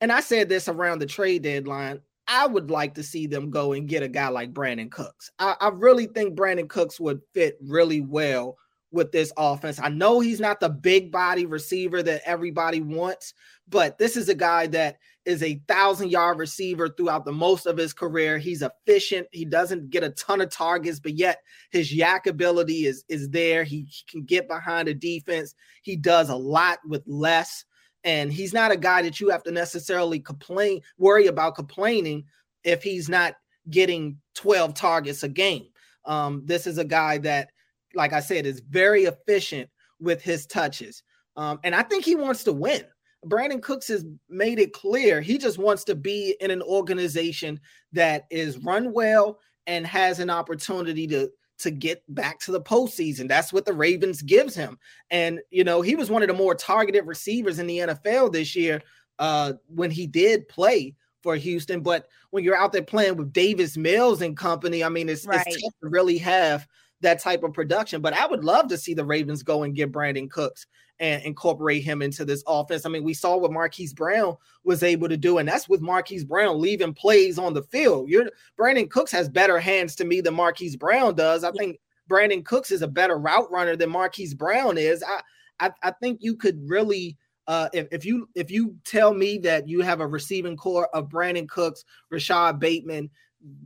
and 0.00 0.12
I 0.12 0.20
said 0.20 0.48
this 0.48 0.68
around 0.68 0.98
the 0.98 1.06
trade 1.06 1.42
deadline, 1.42 2.00
I 2.28 2.46
would 2.46 2.70
like 2.70 2.94
to 2.94 3.02
see 3.02 3.26
them 3.26 3.50
go 3.50 3.72
and 3.72 3.88
get 3.88 4.02
a 4.02 4.08
guy 4.08 4.28
like 4.28 4.52
Brandin 4.52 4.90
Cooks. 4.90 5.30
I, 5.38 5.56
I 5.60 5.68
really 5.68 6.06
think 6.06 6.36
Brandin 6.36 6.68
Cooks 6.68 6.98
would 7.00 7.20
fit 7.32 7.56
really 7.62 8.00
well 8.00 8.56
with 8.90 9.12
this 9.12 9.32
offense. 9.36 9.78
I 9.80 9.88
know 9.88 10.20
he's 10.20 10.40
not 10.40 10.60
the 10.60 10.68
big 10.68 11.12
body 11.12 11.46
receiver 11.46 12.02
that 12.02 12.22
everybody 12.24 12.80
wants, 12.80 13.34
but 13.68 13.98
this 13.98 14.16
is 14.16 14.28
a 14.28 14.34
guy 14.34 14.66
that 14.68 14.98
is 15.26 15.42
a 15.42 15.60
thousand 15.66 16.10
yard 16.10 16.38
receiver 16.38 16.88
throughout 16.88 17.24
the 17.24 17.32
most 17.32 17.66
of 17.66 17.76
his 17.76 17.92
career. 17.92 18.38
He's 18.38 18.62
efficient. 18.62 19.26
He 19.32 19.44
doesn't 19.44 19.90
get 19.90 20.04
a 20.04 20.10
ton 20.10 20.40
of 20.40 20.50
targets, 20.50 21.00
but 21.00 21.14
yet 21.14 21.42
his 21.70 21.92
YAC 21.92 22.26
ability 22.26 22.86
is 22.86 23.04
is 23.08 23.28
there. 23.30 23.64
He, 23.64 23.82
he 23.90 24.04
can 24.08 24.24
get 24.24 24.48
behind 24.48 24.88
a 24.88 24.94
defense. 24.94 25.54
He 25.82 25.96
does 25.96 26.30
a 26.30 26.36
lot 26.36 26.78
with 26.86 27.02
less. 27.06 27.64
And 28.04 28.32
he's 28.32 28.54
not 28.54 28.70
a 28.70 28.76
guy 28.76 29.02
that 29.02 29.20
you 29.20 29.28
have 29.30 29.42
to 29.42 29.50
necessarily 29.50 30.20
complain, 30.20 30.80
worry 30.96 31.26
about 31.26 31.56
complaining 31.56 32.24
if 32.62 32.82
he's 32.82 33.08
not 33.08 33.34
getting 33.68 34.18
12 34.34 34.74
targets 34.74 35.24
a 35.24 35.28
game. 35.28 35.66
Um, 36.04 36.42
this 36.44 36.68
is 36.68 36.78
a 36.78 36.84
guy 36.84 37.18
that, 37.18 37.50
like 37.94 38.12
I 38.12 38.20
said, 38.20 38.46
is 38.46 38.60
very 38.60 39.04
efficient 39.04 39.68
with 39.98 40.22
his 40.22 40.46
touches. 40.46 41.02
Um, 41.36 41.58
and 41.64 41.74
I 41.74 41.82
think 41.82 42.04
he 42.04 42.14
wants 42.14 42.44
to 42.44 42.52
win. 42.52 42.84
Brandin 43.28 43.62
Cooks 43.62 43.88
has 43.88 44.04
made 44.28 44.58
it 44.58 44.72
clear 44.72 45.20
he 45.20 45.38
just 45.38 45.58
wants 45.58 45.84
to 45.84 45.94
be 45.94 46.36
in 46.40 46.50
an 46.50 46.62
organization 46.62 47.60
that 47.92 48.26
is 48.30 48.58
run 48.58 48.92
well 48.92 49.38
and 49.66 49.86
has 49.86 50.20
an 50.20 50.30
opportunity 50.30 51.06
to 51.08 51.30
to 51.58 51.70
get 51.70 52.02
back 52.14 52.38
to 52.40 52.52
the 52.52 52.60
postseason. 52.60 53.28
That's 53.28 53.52
what 53.52 53.64
the 53.64 53.72
Ravens 53.72 54.20
gives 54.20 54.54
him. 54.54 54.78
And 55.10 55.40
you 55.50 55.64
know, 55.64 55.80
he 55.80 55.96
was 55.96 56.10
one 56.10 56.22
of 56.22 56.28
the 56.28 56.34
more 56.34 56.54
targeted 56.54 57.06
receivers 57.06 57.58
in 57.58 57.66
the 57.66 57.78
NFL 57.78 58.32
this 58.32 58.54
year 58.54 58.82
uh, 59.18 59.54
when 59.68 59.90
he 59.90 60.06
did 60.06 60.48
play 60.48 60.94
for 61.22 61.34
Houston. 61.36 61.80
But 61.80 62.08
when 62.30 62.44
you're 62.44 62.56
out 62.56 62.72
there 62.72 62.82
playing 62.82 63.16
with 63.16 63.32
Davis 63.32 63.76
Mills 63.76 64.22
and 64.22 64.36
company, 64.36 64.84
I 64.84 64.88
mean, 64.88 65.08
it's, 65.08 65.26
right. 65.26 65.42
it's 65.46 65.62
tough 65.62 65.72
to 65.82 65.88
really 65.88 66.18
have 66.18 66.66
that 67.00 67.20
type 67.20 67.42
of 67.42 67.52
production. 67.52 68.00
But 68.00 68.14
I 68.14 68.26
would 68.26 68.44
love 68.44 68.68
to 68.68 68.78
see 68.78 68.94
the 68.94 69.04
Ravens 69.04 69.42
go 69.42 69.62
and 69.62 69.74
get 69.74 69.92
Brandin 69.92 70.30
Cooks 70.30 70.66
and 70.98 71.22
incorporate 71.24 71.82
him 71.82 72.00
into 72.00 72.24
this 72.24 72.42
offense. 72.46 72.86
I 72.86 72.88
mean, 72.88 73.04
we 73.04 73.12
saw 73.12 73.36
what 73.36 73.52
Marquise 73.52 73.92
Brown 73.92 74.36
was 74.64 74.82
able 74.82 75.08
to 75.08 75.16
do, 75.16 75.38
and 75.38 75.48
that's 75.48 75.68
with 75.68 75.82
Marquise 75.82 76.24
Brown 76.24 76.60
leaving 76.60 76.94
plays 76.94 77.38
on 77.38 77.52
the 77.52 77.62
field. 77.64 78.08
You're 78.08 78.30
Brandin 78.58 78.90
Cooks 78.90 79.12
has 79.12 79.28
better 79.28 79.58
hands 79.58 79.94
to 79.96 80.04
me 80.04 80.20
than 80.20 80.34
Marquise 80.34 80.76
Brown 80.76 81.14
does. 81.14 81.44
I 81.44 81.50
think 81.52 81.78
Brandin 82.08 82.44
Cooks 82.44 82.70
is 82.70 82.82
a 82.82 82.88
better 82.88 83.18
route 83.18 83.50
runner 83.50 83.76
than 83.76 83.90
Marquise 83.90 84.34
Brown 84.34 84.78
is. 84.78 85.02
I 85.02 85.20
I, 85.58 85.70
I 85.82 85.90
think 85.90 86.18
you 86.22 86.36
could 86.36 86.58
really 86.68 87.16
uh, 87.48 87.68
if, 87.72 87.86
if 87.92 88.04
you 88.04 88.28
if 88.34 88.50
you 88.50 88.74
tell 88.84 89.14
me 89.14 89.38
that 89.38 89.68
you 89.68 89.80
have 89.80 90.00
a 90.00 90.06
receiving 90.06 90.56
core 90.56 90.88
of 90.94 91.08
Brandin 91.08 91.48
Cooks, 91.48 91.84
Rashad 92.12 92.58
Bateman, 92.58 93.10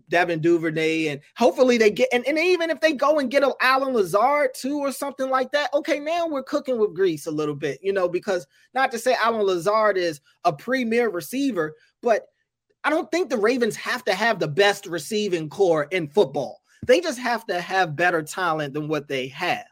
Devin 0.08 0.40
Duvernay, 0.40 1.06
and 1.08 1.20
hopefully 1.36 1.78
they 1.78 1.90
get 1.90 2.08
and, 2.12 2.26
and 2.26 2.38
even 2.38 2.70
if 2.70 2.80
they 2.80 2.92
go 2.92 3.18
and 3.18 3.30
get 3.30 3.44
an 3.44 3.52
Allen 3.60 3.94
Lazard 3.94 4.50
too 4.54 4.78
or 4.78 4.92
something 4.92 5.30
like 5.30 5.52
that, 5.52 5.72
okay, 5.72 5.98
now 5.98 6.26
we're 6.26 6.42
cooking 6.42 6.78
with 6.78 6.94
grease 6.94 7.26
a 7.26 7.30
little 7.30 7.54
bit, 7.54 7.78
you 7.82 7.92
know, 7.92 8.08
because 8.08 8.46
not 8.74 8.90
to 8.90 8.98
say 8.98 9.14
Allen 9.22 9.46
Lazard 9.46 9.96
is 9.96 10.20
a 10.44 10.52
premier 10.52 11.08
receiver, 11.08 11.74
but 12.02 12.26
I 12.84 12.90
don't 12.90 13.10
think 13.10 13.28
the 13.28 13.36
Ravens 13.36 13.76
have 13.76 14.04
to 14.04 14.14
have 14.14 14.38
the 14.38 14.48
best 14.48 14.86
receiving 14.86 15.48
core 15.48 15.84
in 15.84 16.08
football. 16.08 16.60
They 16.86 17.00
just 17.00 17.18
have 17.18 17.46
to 17.46 17.60
have 17.60 17.96
better 17.96 18.22
talent 18.22 18.74
than 18.74 18.88
what 18.88 19.06
they 19.08 19.28
have. 19.28 19.66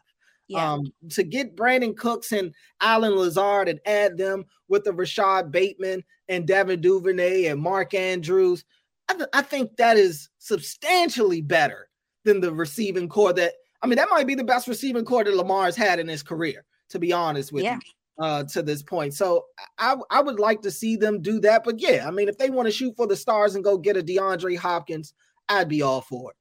Yeah. 0.47 0.73
Um, 0.73 0.91
to 1.11 1.23
get 1.23 1.55
Brandin 1.55 1.95
Cooks 1.95 2.31
and 2.31 2.53
Allen 2.81 3.15
Lazard 3.15 3.69
and 3.69 3.79
add 3.85 4.17
them 4.17 4.45
with 4.67 4.83
the 4.83 4.91
Rashad 4.91 5.51
Bateman 5.51 6.03
and 6.27 6.47
Devin 6.47 6.81
Duvernay 6.81 7.45
and 7.45 7.61
Mark 7.61 7.93
Andrews, 7.93 8.65
I, 9.09 9.13
th- 9.15 9.29
I 9.33 9.41
think 9.41 9.75
that 9.77 9.97
is 9.97 10.29
substantially 10.37 11.41
better 11.41 11.89
than 12.23 12.39
the 12.39 12.53
receiving 12.53 13.09
core 13.09 13.33
that 13.33 13.53
I 13.81 13.87
mean, 13.87 13.97
that 13.97 14.09
might 14.09 14.27
be 14.27 14.35
the 14.35 14.43
best 14.43 14.67
receiving 14.67 15.05
core 15.05 15.23
that 15.23 15.35
Lamar's 15.35 15.75
had 15.75 15.99
in 15.99 16.07
his 16.07 16.21
career, 16.21 16.65
to 16.89 16.99
be 16.99 17.13
honest 17.13 17.51
with 17.51 17.63
yeah. 17.63 17.75
you. 17.75 17.81
Uh, 18.21 18.43
to 18.43 18.61
this 18.61 18.83
point. 18.83 19.13
So 19.13 19.45
I, 19.77 19.95
I 20.11 20.21
would 20.21 20.41
like 20.41 20.61
to 20.63 20.71
see 20.71 20.97
them 20.97 21.21
do 21.21 21.39
that. 21.39 21.63
But 21.63 21.79
yeah, 21.79 22.05
I 22.05 22.11
mean, 22.11 22.27
if 22.27 22.37
they 22.37 22.49
want 22.49 22.65
to 22.65 22.71
shoot 22.71 22.93
for 22.97 23.07
the 23.07 23.15
stars 23.15 23.55
and 23.55 23.63
go 23.63 23.77
get 23.77 23.95
a 23.95 24.03
DeAndre 24.03 24.57
Hopkins, 24.57 25.13
I'd 25.47 25.69
be 25.69 25.81
all 25.81 26.01
for 26.01 26.31
it. 26.31 26.37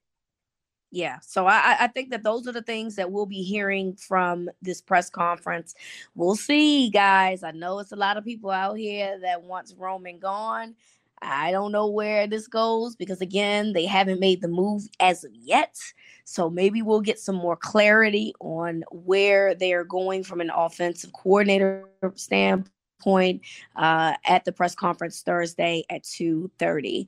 Yeah, 0.91 1.21
so 1.21 1.47
I, 1.47 1.77
I 1.81 1.87
think 1.87 2.11
that 2.11 2.25
those 2.25 2.49
are 2.49 2.53
the 2.53 2.63
things 2.63 2.97
that 2.97 3.13
we'll 3.13 3.27
be 3.27 3.43
hearing 3.43 3.95
from 3.95 4.49
this 4.61 4.81
press 4.81 5.09
conference. 5.09 5.77
We'll 6.17 6.35
see, 6.35 6.91
guys. 6.91 7.45
I 7.45 7.53
know 7.53 7.79
it's 7.79 7.93
a 7.93 7.97
lot 7.97 8.17
of 8.17 8.25
people 8.25 8.51
out 8.51 8.77
here 8.77 9.21
that 9.21 9.43
wants 9.43 9.75
Roman 9.75 10.19
gone. 10.19 10.75
I 11.23 11.51
don't 11.51 11.73
know 11.73 11.87
where 11.87 12.27
this 12.27 12.47
goes 12.47 12.97
because 12.97 13.21
again, 13.21 13.73
they 13.73 13.87
haven't 13.87 14.21
made 14.21 14.41
the 14.41 14.49
move 14.49 14.89
as 15.01 15.25
of 15.25 15.33
yet. 15.35 15.77
So 16.25 16.51
maybe 16.51 16.83
we'll 16.83 17.01
get 17.01 17.19
some 17.19 17.37
more 17.37 17.57
clarity 17.57 18.35
on 18.41 18.85
where 18.91 19.55
they 19.55 19.73
are 19.73 19.85
going 19.85 20.25
from 20.25 20.41
an 20.41 20.51
offensive 20.51 21.13
coordinator 21.13 21.89
standpoint 22.15 23.43
uh, 23.77 24.15
at 24.25 24.45
the 24.45 24.53
press 24.53 24.75
conference 24.75 25.23
Thursday 25.23 25.85
at 25.91 26.03
2:30. 26.03 27.07